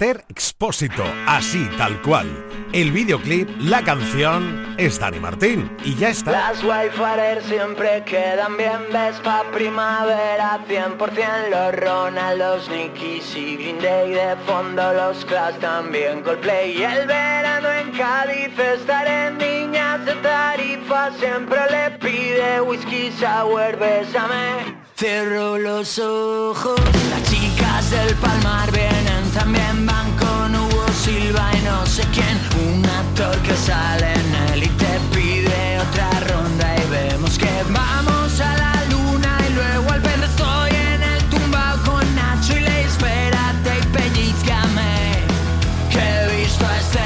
Esther 0.01 0.25
Expósito, 0.31 1.05
así 1.27 1.69
tal 1.77 2.01
cual. 2.01 2.27
El 2.73 2.91
videoclip, 2.91 3.51
la 3.61 3.85
canción 3.85 4.75
es 4.79 4.99
Dani 4.99 5.21
Martín. 5.21 5.71
Y 5.85 5.95
ya 5.95 6.09
está. 6.09 6.31
Las 6.31 6.65
Wi-Fi 6.65 7.47
siempre 7.47 8.03
quedan 8.05 8.57
bien, 8.57 8.81
ves 8.91 9.21
pa' 9.23 9.45
primavera 9.53 10.59
100% 10.67 11.51
los 11.51 11.75
Ronaldos, 11.75 12.71
Nicky 12.71 13.21
y 13.37 13.57
Green 13.57 13.79
Day 13.79 14.13
De 14.13 14.37
fondo 14.47 14.91
los 14.95 15.23
Clash 15.27 15.59
también 15.59 16.23
Coldplay 16.23 16.79
Y 16.79 16.83
el 16.83 17.07
verano 17.07 17.69
en 17.71 17.91
Cádiz 17.93 18.59
estaré 18.59 19.33
niñas 19.33 20.07
de 20.07 20.15
tarifa 20.15 21.11
Siempre 21.19 21.61
le 21.71 21.91
pide 21.99 22.63
whisky 22.63 23.13
sour, 23.19 23.77
bésame 23.77 24.81
Cierro 24.97 25.59
los 25.59 25.99
ojos, 25.99 26.81
las 27.11 27.23
chicas 27.31 27.91
del 27.91 28.15
Palmar 28.17 28.71
vienen 28.73 29.20
también 29.33 29.87
van 29.87 30.11
con 30.16 30.55
Hugo 30.55 30.87
Silva 31.05 31.51
y 31.57 31.62
no 31.62 31.87
sé 31.87 32.03
quién. 32.12 32.39
Un 32.66 32.85
actor 32.85 33.37
que 33.43 33.57
sale 33.57 34.12
en 34.12 34.53
él 34.53 34.62
y 34.64 34.68
te 34.68 35.01
pide 35.14 35.78
otra 35.78 36.11
ronda 36.28 36.76
y 36.76 36.91
vemos 36.91 37.39
que 37.39 37.51
vamos 37.70 38.41
a 38.41 38.57
la 38.57 38.85
luna 38.91 39.39
y 39.49 39.53
luego 39.53 39.91
al 39.91 40.01
ver 40.01 40.20
estoy 40.24 40.70
en 40.70 41.03
el 41.03 41.22
tumbao 41.24 41.76
con 41.85 42.14
Nacho 42.14 42.57
y 42.57 42.61
le 42.61 42.83
espérate 42.83 43.78
y 43.81 43.87
pellizcame. 43.87 45.24
Que 45.91 46.01
he 46.01 46.41
visto 46.43 46.66
a 46.66 46.78
Esther 46.78 47.00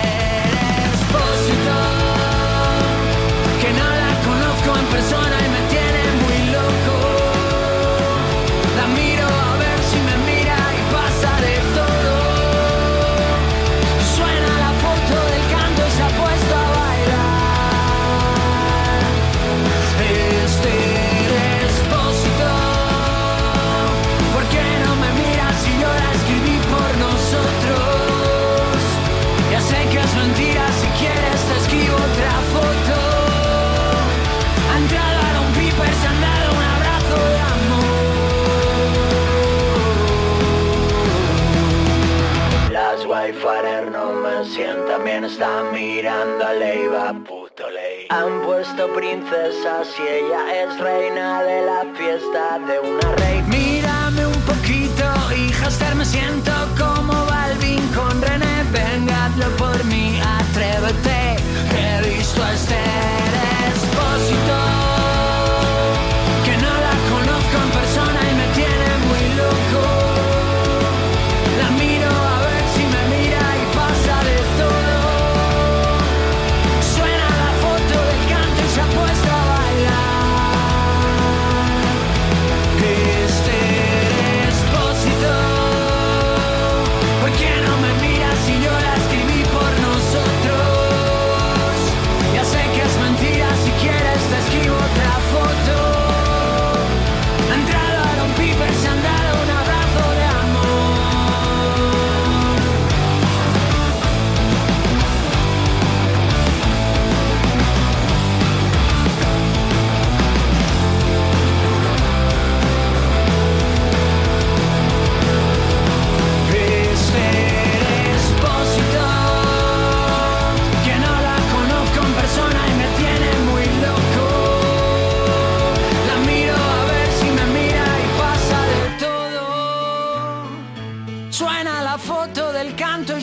están 45.26 45.72
mirando 45.72 46.44
a 46.44 46.52
Leiva, 46.52 47.14
puto 47.26 47.68
ley 47.70 48.06
Han 48.10 48.42
puesto 48.42 48.92
princesas 48.94 49.88
y 49.98 50.02
ella 50.02 50.62
es 50.62 50.78
reina 50.78 51.42
de 51.42 51.64
la 51.64 51.84
fiesta 51.94 52.58
de 52.58 52.80
una 52.80 53.12
rey. 53.16 53.42
Mírame 53.46 54.26
un 54.26 54.40
poquito, 54.42 55.04
hija 55.36 55.94
me 55.94 56.04
siento 56.04 56.52
como 56.78 57.12
Balvin 57.26 57.86
con 57.94 58.20
René. 58.20 58.64
Venga, 58.70 59.26
hazlo 59.26 59.48
por 59.56 59.84
mí, 59.84 60.20
atrévete 60.20 61.36
he 61.76 62.16
visto 62.16 62.42
a 62.42 62.52
Esther 62.52 63.53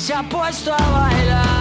se 0.01 0.15
ha 0.15 0.23
puesto 0.23 0.73
a 0.73 0.89
bailar. 0.89 1.60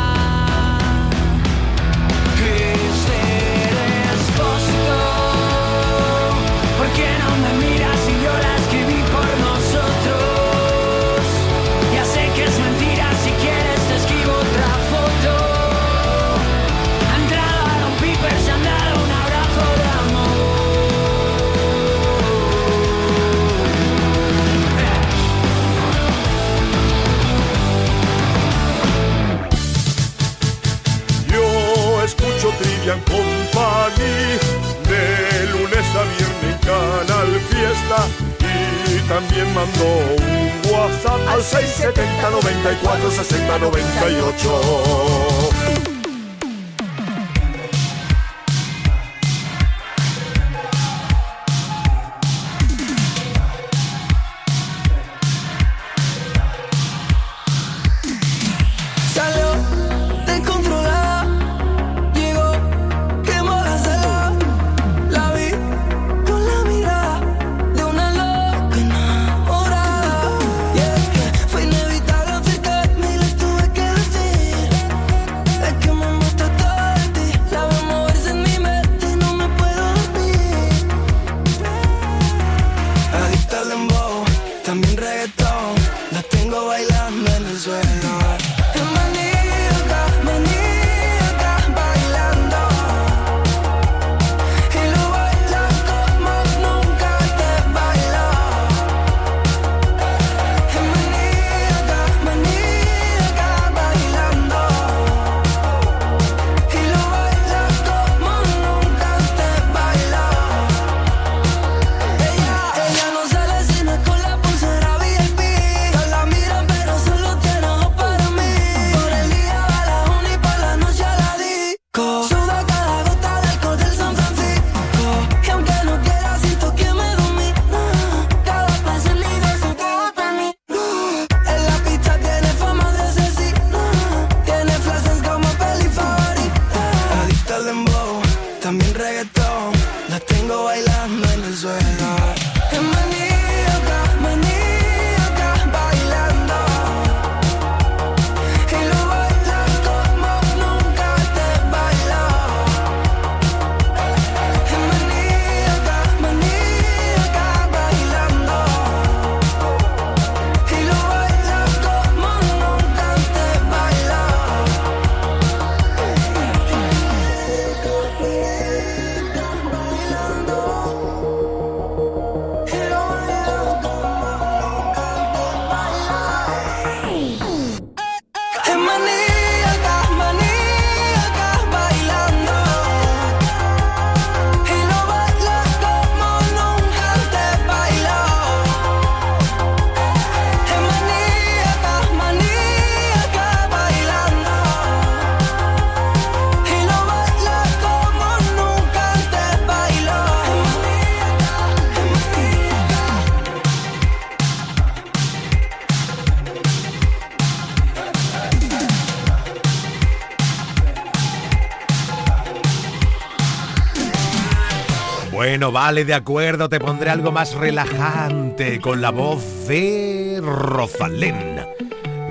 Vale, 215.73 216.05
de 216.05 216.14
acuerdo, 216.14 216.68
te 216.68 216.81
pondré 216.81 217.11
algo 217.11 217.31
más 217.31 217.55
relajante 217.55 218.81
con 218.81 219.01
la 219.01 219.11
voz 219.11 219.68
de 219.68 220.41
Rosalén. 220.43 221.64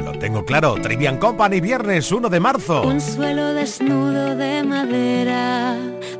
Lo 0.03 0.11
tengo 0.19 0.43
claro, 0.43 0.75
Trivian 0.81 1.17
Company, 1.17 1.61
viernes 1.61 2.11
1 2.11 2.27
de 2.27 2.39
marzo. 2.39 2.81
Un 2.81 2.99
suelo 2.99 3.53
desnudo 3.53 4.35
de 4.35 4.63
madera, 4.63 5.73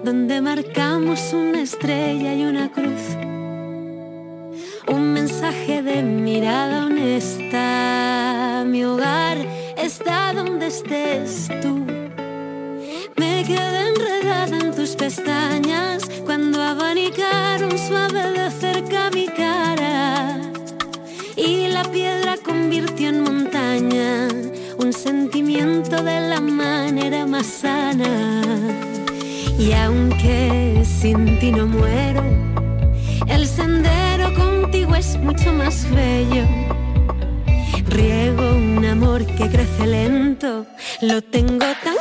donde 0.03 0.39
marcamos 0.39 1.34
una 1.34 1.61
estrella 1.61 2.34
y 2.34 2.45
una 2.45 2.72
cruz. 2.72 3.17
Un 4.88 5.13
mensaje 5.13 5.82
de 5.82 6.01
mirada 6.01 6.86
honesta, 6.86 8.63
mi 8.65 8.86
hogar 8.86 9.38
está 9.78 10.32
donde 10.34 10.67
estés 10.67 11.49
tú. 11.61 11.88
siento 25.60 26.01
de 26.03 26.22
la 26.22 26.39
manera 26.39 27.26
más 27.26 27.45
sana. 27.45 28.41
Y 29.57 29.74
aunque 29.74 30.84
sin 30.86 31.38
ti 31.39 31.51
no 31.51 31.68
muero, 31.68 32.24
el 33.28 33.45
sendero 33.45 34.34
contigo 34.36 34.95
es 34.95 35.18
mucho 35.18 35.51
más 35.51 35.86
bello. 35.91 36.45
Riego 37.89 38.55
un 38.55 38.86
amor 38.86 39.26
que 39.26 39.49
crece 39.49 39.86
lento, 39.86 40.66
lo 41.01 41.22
tengo 41.22 41.68
tan 41.84 41.97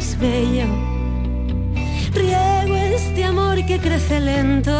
más 0.00 0.18
bello. 0.18 0.64
Riego 2.14 2.76
este 2.76 3.22
amor 3.22 3.66
que 3.66 3.78
crece 3.78 4.18
lento, 4.18 4.72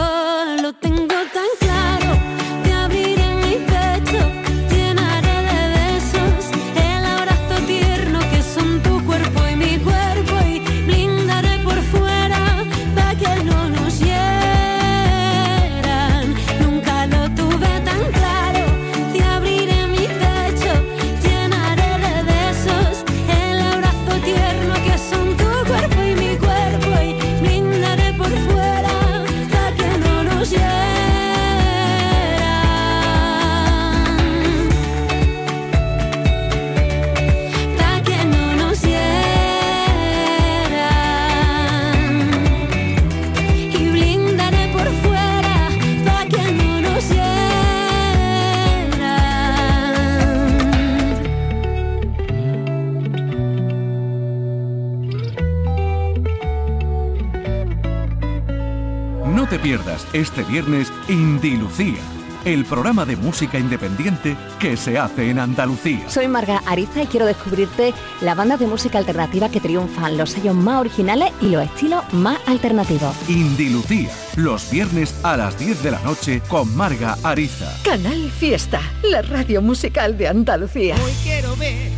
viernes 60.50 60.92
Indilucía, 61.08 62.00
el 62.44 62.64
programa 62.64 63.04
de 63.04 63.14
música 63.14 63.56
independiente 63.56 64.36
que 64.58 64.76
se 64.76 64.98
hace 64.98 65.30
en 65.30 65.38
Andalucía. 65.38 66.08
Soy 66.08 66.26
Marga 66.26 66.60
Ariza 66.66 67.04
y 67.04 67.06
quiero 67.06 67.26
descubrirte 67.26 67.94
la 68.20 68.34
banda 68.34 68.56
de 68.56 68.66
música 68.66 68.98
alternativa 68.98 69.48
que 69.48 69.60
triunfan, 69.60 70.16
los 70.18 70.30
sellos 70.30 70.56
más 70.56 70.80
originales 70.80 71.32
y 71.40 71.50
los 71.50 71.62
estilos 71.62 72.02
más 72.12 72.40
alternativos. 72.46 73.14
Indilucía, 73.28 74.10
los 74.36 74.68
viernes 74.70 75.14
a 75.22 75.36
las 75.36 75.56
10 75.56 75.84
de 75.84 75.90
la 75.92 76.00
noche 76.00 76.42
con 76.48 76.74
Marga 76.76 77.16
Ariza. 77.22 77.72
Canal 77.84 78.30
Fiesta, 78.32 78.80
la 79.04 79.22
radio 79.22 79.62
musical 79.62 80.18
de 80.18 80.28
Andalucía. 80.28 80.96
Hoy 81.04 81.12
quiero 81.22 81.54
ver 81.56 81.92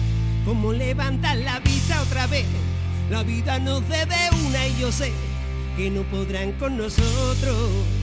cómo 0.44 0.74
levantan 0.74 1.42
la 1.42 1.58
vista 1.60 2.02
otra 2.02 2.26
vez. 2.26 2.44
La 3.10 3.22
vida 3.22 3.58
nos 3.58 3.80
debe 3.88 4.16
una 4.46 4.66
y 4.66 4.78
yo 4.78 4.92
sé 4.92 5.10
que 5.76 5.90
no 5.90 6.02
podrán 6.02 6.52
con 6.52 6.76
nosotros. 6.76 8.01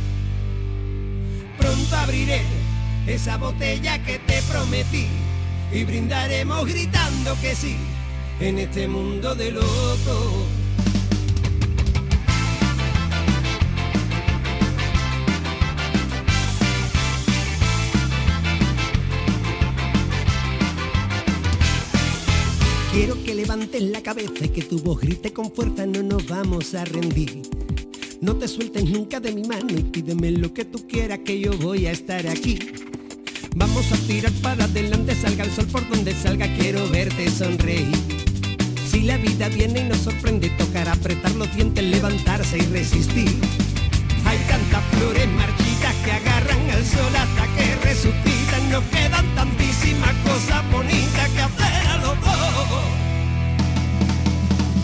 Abriré 1.92 2.42
esa 3.08 3.38
botella 3.38 4.02
que 4.04 4.20
te 4.20 4.42
prometí 4.44 5.08
y 5.72 5.84
brindaremos 5.84 6.66
gritando 6.66 7.36
que 7.42 7.56
sí 7.56 7.78
en 8.40 8.60
este 8.60 8.88
mundo 8.88 9.36
de 9.36 9.52
locos. 9.52 10.48
Quiero 22.92 23.24
que 23.24 23.36
levantes 23.36 23.82
la 23.84 24.02
cabeza 24.02 24.46
y 24.46 24.50
que 24.50 24.64
tu 24.64 24.80
voz 24.80 25.00
grite 25.00 25.32
con 25.32 25.52
fuerza, 25.52 25.86
no 25.86 26.02
nos 26.02 26.28
vamos 26.28 26.74
a 26.74 26.86
rendir. 26.86 27.59
No 28.22 28.36
te 28.36 28.50
sueltes 28.50 28.84
nunca 28.84 29.22
de 29.22 29.32
mi 29.32 29.44
mano 29.44 29.70
y 29.70 29.82
pídeme 29.82 30.32
lo 30.32 30.54
que 30.54 30.66
tú 30.66 30.86
quieras 30.86 31.20
que 31.20 31.40
yo 31.40 31.58
voy 31.58 31.86
a 31.86 31.92
estar 31.92 32.28
aquí. 32.28 32.60
Vamos 33.56 33.90
a 33.94 33.96
tirar 34.08 34.34
para 34.42 34.66
adelante, 34.66 35.16
salga 35.16 35.46
el 35.46 35.52
sol 35.52 35.66
por 35.68 35.88
donde 35.88 36.14
salga, 36.14 36.54
quiero 36.58 36.86
verte 36.90 37.32
sonreír. 37.32 37.96
Si 38.92 39.04
la 39.04 39.16
vida 39.16 39.48
viene 39.48 39.80
y 39.80 39.84
nos 39.84 40.00
sorprende, 40.00 40.50
tocará 40.50 40.92
apretar 40.92 41.32
los 41.36 41.54
dientes, 41.56 41.82
levantarse 41.82 42.58
y 42.58 42.62
resistir. 42.64 43.32
Hay 44.26 44.38
tantas 44.50 44.84
flores 44.98 45.28
marchitas 45.30 45.96
que 46.04 46.12
agarran 46.12 46.70
al 46.72 46.86
sol 46.86 47.16
hasta 47.16 47.56
que 47.56 47.76
resucitan. 47.88 48.70
Nos 48.70 48.84
quedan 48.86 49.34
tantísimas 49.34 50.14
cosas 50.26 50.72
bonitas 50.74 51.30
que 51.30 51.42
hacer 51.42 51.88
a 51.88 51.98
los 52.00 52.20
dos. 52.20 52.84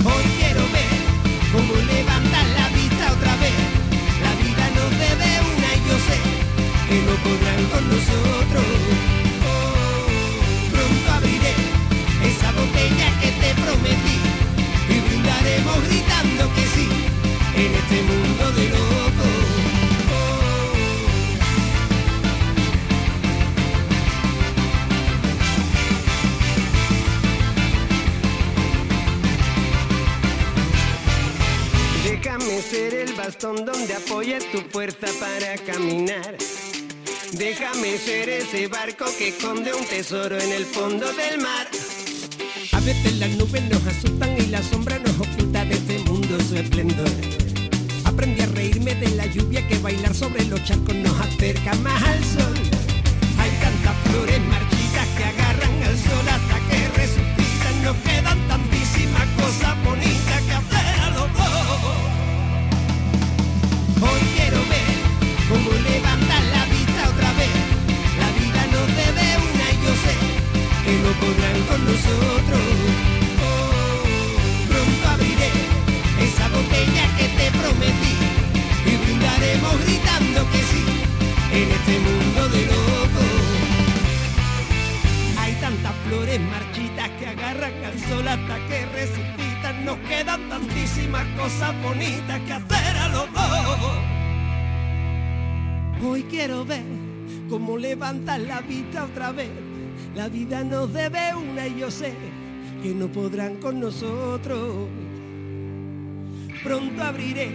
Hoy 0.06 0.24
quiero 0.40 0.62
ver 0.72 1.02
cómo 1.52 1.76
levantan 1.76 2.06
la 2.06 2.15
que 6.96 7.02
no 7.02 7.16
podrán 7.26 7.62
con 7.74 7.84
nosotros. 7.90 8.66
Oh, 9.52 10.06
pronto 10.72 11.12
abriré 11.12 11.54
esa 12.30 12.52
botella 12.54 13.08
que 13.20 13.30
te 13.42 13.50
prometí 13.62 14.18
y 14.94 15.00
brindaremos 15.06 15.78
gritando 15.88 16.44
que 16.56 16.66
sí 16.74 16.88
en 17.58 17.72
este 17.82 17.98
mundo 18.10 18.52
de 18.54 18.70
locos. 18.70 18.86
Ser 32.72 32.96
el 32.96 33.14
bastón 33.14 33.64
donde 33.64 33.94
apoyes 33.94 34.50
tu 34.52 34.60
fuerza 34.60 35.08
para 35.20 35.56
caminar. 35.58 36.36
Déjame 37.34 37.98
ser 37.98 38.30
ese 38.30 38.68
barco 38.68 39.06
que 39.18 39.30
esconde 39.30 39.74
un 39.74 39.86
tesoro 39.86 40.38
en 40.40 40.52
el 40.52 40.66
fondo 40.66 41.06
del 41.14 41.42
mar. 41.42 41.68
A 42.72 42.80
veces 42.82 43.18
las 43.18 43.30
nubes 43.32 43.64
nos 43.64 43.86
asustan 43.88 44.38
y 44.38 44.48
la 44.48 44.62
sombra 44.64 45.00
nos 45.00 45.20
oculta 45.20 45.66
de 45.66 45.74
este 45.76 46.00
mundo 46.00 46.38
su 46.48 46.56
esplendor. 46.56 47.10
Aprendí 48.06 48.42
a 48.42 48.46
reírme 48.48 48.96
de 48.96 49.10
la 49.16 49.26
lluvia 49.26 49.68
que 49.68 49.78
bailar 49.80 50.14
sobre 50.14 50.46
los 50.46 50.64
charcos 50.64 50.96
nos 50.96 51.20
acerca 51.20 51.74
más 51.76 52.02
al 52.04 52.24
sol. 52.24 52.54
Hay 53.40 53.52
tantas 53.62 53.96
flores 54.06 54.40
marchitas 54.42 55.08
que 55.18 55.24
agarran 55.24 55.84
al 55.84 55.98
sol 55.98 56.28
hasta 56.30 56.60
que 56.70 56.88
resucitan. 56.96 57.84
Nos 57.84 57.98
quedan 57.98 58.48
tantísimas 58.48 59.28
cosas 59.42 59.84
bonitas 59.84 60.42
que 60.44 60.54
hacer 60.54 61.00
a 61.02 61.10
los 61.10 61.34
dos. 61.34 61.80
Hoy 64.02 64.22
quiero 64.38 64.60
ver 64.70 64.96
cómo 65.50 65.72
levantan 65.72 66.45
que 70.86 70.94
no 71.00 71.12
podrán 71.20 71.60
con 71.68 71.84
nosotros. 71.84 72.62
Oh, 73.42 74.04
pronto 74.70 75.08
abriré 75.10 75.50
esa 76.22 76.48
botella 76.50 77.06
que 77.18 77.28
te 77.38 77.48
prometí 77.58 78.16
y 78.86 78.94
brindaremos 79.04 79.74
gritando 79.84 80.40
que 80.52 80.62
sí 80.70 80.84
en 81.54 81.72
este 81.78 82.00
mundo 82.06 82.50
de 82.50 82.62
locos. 82.68 83.34
Hay 85.40 85.54
tantas 85.56 85.96
flores 86.08 86.40
marchitas 86.40 87.10
que 87.18 87.28
agarran 87.28 87.84
al 87.84 88.00
sol 88.08 88.28
hasta 88.28 88.56
que 88.68 88.86
resucitan. 88.86 89.86
Nos 89.86 89.98
quedan 90.08 90.50
tantísimas 90.50 91.26
cosas 91.36 91.74
bonitas 91.82 92.40
que 92.46 92.54
hacer 92.54 92.98
a 92.98 93.08
los 93.10 93.34
dos. 93.34 93.80
Hoy 96.08 96.24
quiero 96.30 96.64
ver 96.64 96.86
cómo 97.50 97.76
levantan 97.76 98.48
la 98.48 98.62
vista 98.62 99.06
otra 99.06 99.32
vez. 99.32 99.65
La 100.16 100.30
vida 100.30 100.64
nos 100.64 100.94
debe 100.94 101.36
una 101.36 101.68
y 101.68 101.80
yo 101.80 101.92
sé 101.92 102.14
que 102.82 102.94
no 102.94 103.10
podrán 103.10 103.58
con 103.58 103.82
nosotros. 103.82 104.88
Pronto 106.64 107.04
abriré 107.04 107.50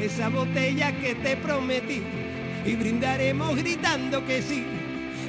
esa 0.00 0.30
botella 0.30 0.98
que 0.98 1.14
te 1.16 1.36
prometí 1.36 2.02
y 2.64 2.74
brindaremos 2.74 3.54
gritando 3.54 4.24
que 4.24 4.40
sí 4.40 4.64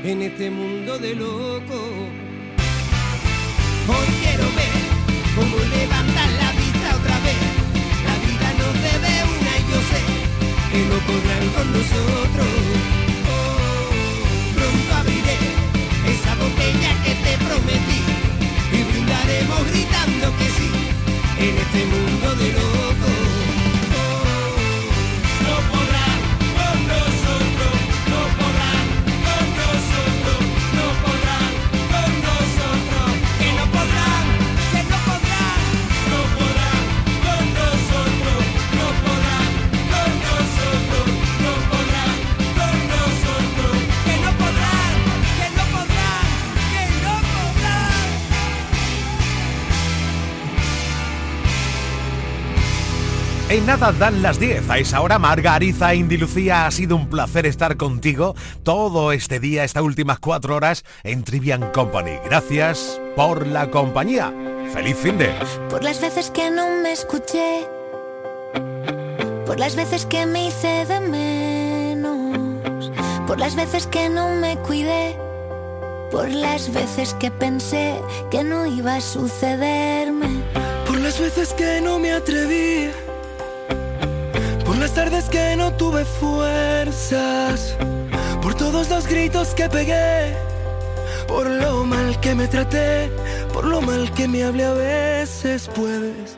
en 0.05 0.21
este 0.21 0.49
mundo 0.49 0.97
de 0.97 1.13
locos. 1.13 1.91
Hoy 3.89 4.07
quiero 4.21 4.45
ver 4.55 4.81
cómo 5.35 5.57
levantan 5.57 6.37
la 6.37 6.51
vista 6.53 6.95
otra 6.95 7.19
vez. 7.19 7.41
La 8.07 8.15
vida 8.25 8.47
nos 8.61 8.73
debe 8.87 9.13
una 9.27 9.51
y 9.59 9.63
yo 9.71 9.79
sé 9.91 10.01
que 10.71 10.79
no 10.85 10.97
podrán 11.05 11.49
con 11.49 11.73
nosotros. 11.73 13.00
Botella 16.41 16.91
que 17.03 17.13
te 17.23 17.37
prometí 17.45 18.01
y 18.73 18.83
brindaremos 18.83 19.59
gritando 19.71 20.37
que 20.37 20.47
sí 20.57 20.69
en 21.37 21.57
este 21.57 21.85
mundo 21.85 22.35
de 22.35 22.53
locos. 22.53 22.90
En 53.51 53.65
nada 53.65 53.91
dan 53.91 54.21
las 54.21 54.39
10. 54.39 54.69
A 54.69 54.77
esa 54.77 55.01
hora, 55.01 55.19
Margarita 55.19 55.93
Indy 55.93 56.15
Lucía, 56.15 56.65
ha 56.65 56.71
sido 56.71 56.95
un 56.95 57.09
placer 57.09 57.45
estar 57.45 57.75
contigo 57.75 58.33
todo 58.63 59.11
este 59.11 59.41
día, 59.41 59.65
estas 59.65 59.83
últimas 59.83 60.19
cuatro 60.19 60.55
horas 60.55 60.85
en 61.03 61.25
Trivian 61.25 61.69
Company. 61.73 62.13
Gracias 62.23 63.01
por 63.13 63.45
la 63.45 63.69
compañía. 63.69 64.33
¡Feliz 64.73 64.95
fin 64.95 65.17
de! 65.17 65.33
Por 65.69 65.83
las 65.83 65.99
veces 65.99 66.31
que 66.31 66.49
no 66.49 66.65
me 66.81 66.93
escuché, 66.93 67.67
por 69.45 69.59
las 69.59 69.75
veces 69.75 70.05
que 70.05 70.25
me 70.25 70.47
hice 70.47 70.85
de 70.85 71.01
menos, 71.01 72.89
por 73.27 73.37
las 73.37 73.57
veces 73.57 73.85
que 73.85 74.07
no 74.07 74.33
me 74.33 74.55
cuidé, 74.59 75.17
por 76.09 76.29
las 76.29 76.71
veces 76.71 77.13
que 77.15 77.29
pensé 77.29 77.99
que 78.29 78.45
no 78.45 78.65
iba 78.65 78.95
a 78.95 79.01
sucederme, 79.01 80.41
por 80.87 80.97
las 80.99 81.19
veces 81.19 81.53
que 81.53 81.81
no 81.81 81.99
me 81.99 82.13
atreví 82.13 82.91
tardes 85.11 85.29
que 85.29 85.55
no 85.57 85.73
tuve 85.73 86.05
fuerzas, 86.05 87.75
por 88.41 88.55
todos 88.55 88.89
los 88.89 89.07
gritos 89.07 89.53
que 89.53 89.67
pegué, 89.67 90.33
por 91.27 91.49
lo 91.49 91.83
mal 91.83 92.17
que 92.21 92.33
me 92.33 92.47
traté, 92.47 93.11
por 93.53 93.65
lo 93.65 93.81
mal 93.81 94.11
que 94.13 94.27
me 94.27 94.43
hablé 94.43 94.63
a 94.63 94.73
veces. 94.73 95.69
Puedes, 95.75 96.37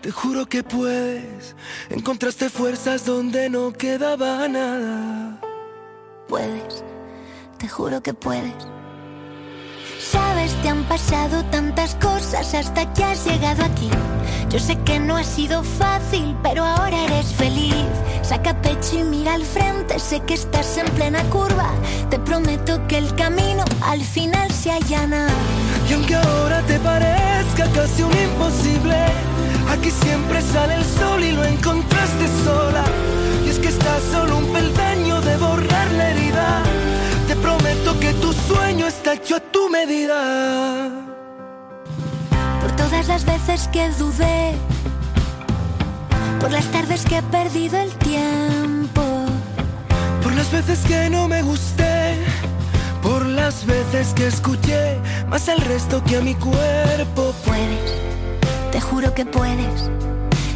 te 0.00 0.10
juro 0.10 0.46
que 0.46 0.64
puedes, 0.64 1.54
encontraste 1.90 2.48
fuerzas 2.48 3.04
donde 3.04 3.48
no 3.50 3.72
quedaba 3.72 4.48
nada. 4.48 5.40
Puedes, 6.28 6.82
te 7.58 7.68
juro 7.68 8.02
que 8.02 8.14
puedes. 8.14 8.66
Sabes, 10.00 10.52
te 10.62 10.68
han 10.68 10.84
pasado 10.84 11.44
tantas 11.50 11.94
cosas 11.96 12.54
hasta 12.54 12.92
que 12.94 13.04
has 13.04 13.24
llegado 13.24 13.64
aquí. 13.64 13.90
Yo 14.50 14.58
sé 14.58 14.78
que 14.84 14.98
no 14.98 15.16
ha 15.16 15.24
sido 15.24 15.62
fácil, 15.62 16.34
pero 16.42 16.64
ahora 16.64 17.04
eres 17.04 17.34
feliz. 17.34 17.74
Saca 18.22 18.58
pecho 18.62 18.98
y 18.98 19.02
mira 19.02 19.34
al 19.34 19.44
frente, 19.44 19.98
sé 19.98 20.20
que 20.20 20.34
estás 20.34 20.78
en 20.78 20.86
plena 20.92 21.22
curva. 21.24 21.70
Te 22.08 22.18
prometo 22.18 22.80
que 22.88 22.96
el 22.96 23.14
camino 23.14 23.62
al 23.82 24.00
final 24.00 24.50
se 24.50 24.70
allana. 24.70 25.28
Y 25.88 25.92
aunque 25.92 26.14
ahora 26.14 26.62
te 26.62 26.78
parezca 26.80 27.66
casi 27.74 28.02
un 28.02 28.16
imposible, 28.16 28.96
aquí 29.70 29.90
siempre 29.90 30.40
sale 30.40 30.76
el 30.76 30.84
sol 30.84 31.22
y 31.22 31.32
lo 31.32 31.44
encontraste 31.44 32.26
sola. 32.42 32.84
Y 33.44 33.50
es 33.50 33.58
que 33.58 33.68
estás 33.68 34.02
solo 34.10 34.38
un 34.38 34.46
peldaño 34.46 35.20
de 35.20 35.36
borrar 35.36 35.90
la 35.92 36.10
herida. 36.10 36.62
Te 37.26 37.36
prometo 37.36 38.00
que 38.00 38.14
tu 38.14 38.32
sueño 38.32 38.86
está 38.86 39.12
hecho 39.12 39.36
a 39.36 39.40
tu 39.40 39.68
medida 39.68 41.17
todas 42.78 43.08
las 43.08 43.24
veces 43.24 43.68
que 43.68 43.90
dudé, 43.98 44.54
por 46.40 46.50
las 46.52 46.64
tardes 46.66 47.04
que 47.04 47.18
he 47.18 47.22
perdido 47.22 47.76
el 47.76 47.90
tiempo, 47.96 49.02
por 50.22 50.32
las 50.34 50.50
veces 50.52 50.78
que 50.86 51.10
no 51.10 51.26
me 51.26 51.42
gusté, 51.42 52.14
por 53.02 53.26
las 53.26 53.66
veces 53.66 54.14
que 54.14 54.28
escuché 54.28 54.98
más 55.28 55.48
al 55.48 55.60
resto 55.60 56.02
que 56.04 56.16
a 56.18 56.20
mi 56.20 56.34
cuerpo. 56.34 57.34
Puedes, 57.44 57.90
te 58.70 58.80
juro 58.80 59.12
que 59.12 59.26
puedes. 59.26 59.90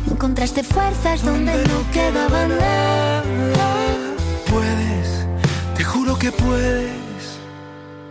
Encontraste 0.09 0.63
fuerzas 0.63 1.25
donde, 1.25 1.53
donde 1.53 1.69
no 1.73 1.91
quedaba 1.91 2.47
nada. 2.47 3.23
Puedes, 4.49 5.27
te 5.75 5.83
juro 5.83 6.17
que 6.17 6.31
puedes 6.31 7.02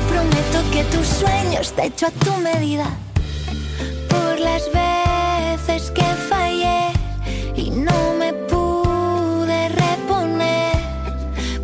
te 0.00 0.12
prometo 0.12 0.70
que 0.72 0.84
tu 0.84 1.04
sueño 1.04 1.60
está 1.60 1.84
hecho 1.84 2.06
a 2.06 2.10
tu 2.10 2.32
medida. 2.36 2.86
Por 4.08 4.38
las 4.40 4.64
veces 4.72 5.90
que 5.90 6.04
fallé 6.28 6.92
y 7.56 7.70
no 7.70 8.14
me 8.18 8.32
pude 8.32 9.68
reponer. 9.68 10.76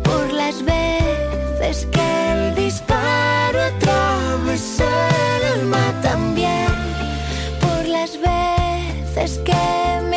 Por 0.03 0.31
las 0.33 0.63
veces 0.63 1.87
que 1.91 2.31
el 2.33 2.55
disparo 2.55 3.59
atravesó 3.71 4.89
el 5.35 5.59
alma 5.59 5.85
también. 6.01 6.67
Por 7.61 7.87
las 7.87 8.11
veces 8.19 9.39
que 9.45 10.01
me 10.09 10.16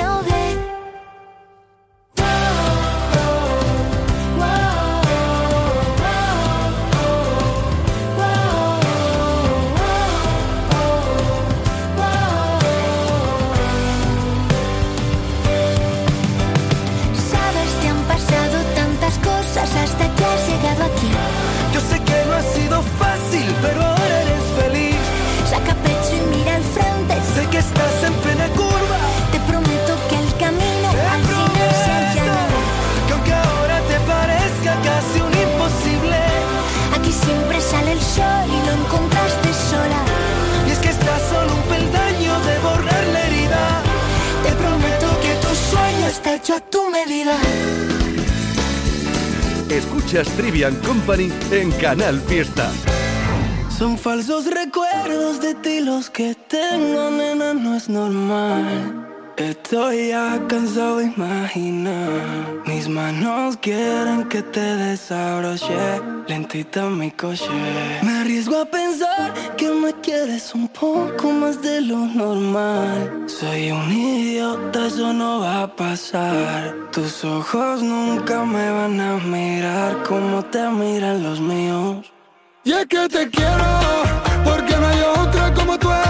estás 27.60 27.96
en 28.04 28.14
plena 28.24 28.48
curva. 28.48 28.98
Te 29.32 29.38
prometo 29.50 29.92
que 30.08 30.16
el 30.24 30.30
camino 30.44 30.88
al 31.14 31.22
final 31.38 31.70
se 31.84 31.90
allana. 31.92 32.38
Que 33.06 33.12
aunque 33.12 33.32
ahora 33.32 33.76
te 33.90 33.98
parezca 34.12 34.72
casi 34.88 35.18
un 35.28 35.34
imposible, 35.46 36.18
aquí 36.96 37.12
siempre 37.12 37.60
sale 37.60 37.92
el 37.92 38.00
sol 38.00 38.46
y 38.56 38.58
lo 38.66 38.72
encontraste 38.82 39.48
sola. 39.70 40.00
Y 40.66 40.70
es 40.72 40.78
que 40.78 40.90
estás 40.90 41.20
solo 41.30 41.50
un 41.54 41.64
peldaño 41.74 42.32
de 42.48 42.54
borrar 42.66 43.04
la 43.14 43.20
herida. 43.26 43.62
Te 44.44 44.52
prometo 44.62 45.06
que 45.24 45.32
tu 45.44 45.52
sueño 45.70 46.06
está 46.08 46.34
hecho 46.36 46.54
a 46.56 46.60
tu 46.60 46.90
medida. 46.90 47.36
Escuchas 49.68 50.26
Trivian 50.36 50.74
Company 50.76 51.30
en 51.52 51.70
Canal 51.72 52.20
Fiesta. 52.20 52.72
Son 53.80 53.96
falsos 53.96 54.44
recuerdos 54.44 55.40
de 55.40 55.54
ti 55.54 55.80
los 55.80 56.10
que 56.10 56.34
tengo, 56.34 57.10
nena, 57.10 57.54
no 57.54 57.74
es 57.74 57.88
normal. 57.88 59.06
Estoy 59.38 60.08
ya 60.08 60.38
cansado 60.48 60.98
de 60.98 61.04
imaginar. 61.06 62.60
Mis 62.66 62.86
manos 62.90 63.56
quieren 63.56 64.28
que 64.28 64.42
te 64.42 64.60
desabroche 64.60 66.02
lentita 66.28 66.90
mi 66.90 67.10
coche. 67.10 67.48
Me 68.02 68.18
arriesgo 68.18 68.60
a 68.60 68.66
pensar 68.66 69.32
que 69.56 69.70
me 69.70 69.94
quieres 70.02 70.54
un 70.54 70.68
poco 70.68 71.32
más 71.32 71.62
de 71.62 71.80
lo 71.80 72.00
normal. 72.00 73.24
Soy 73.28 73.70
un 73.70 73.90
idiota, 73.90 74.88
eso 74.88 75.10
no 75.14 75.40
va 75.40 75.62
a 75.62 75.74
pasar. 75.74 76.76
Tus 76.92 77.24
ojos 77.24 77.82
nunca 77.82 78.44
me 78.44 78.70
van 78.72 79.00
a 79.00 79.16
mirar 79.16 80.02
como 80.02 80.44
te 80.44 80.68
miran 80.68 81.22
los 81.22 81.40
míos. 81.40 82.12
Y 82.62 82.72
es 82.72 82.86
que 82.86 83.08
te 83.08 83.30
quiero, 83.30 83.64
porque 84.44 84.76
no 84.76 84.86
hay 84.86 85.00
otra 85.00 85.54
como 85.54 85.78
tú 85.78 85.90
en 85.90 86.09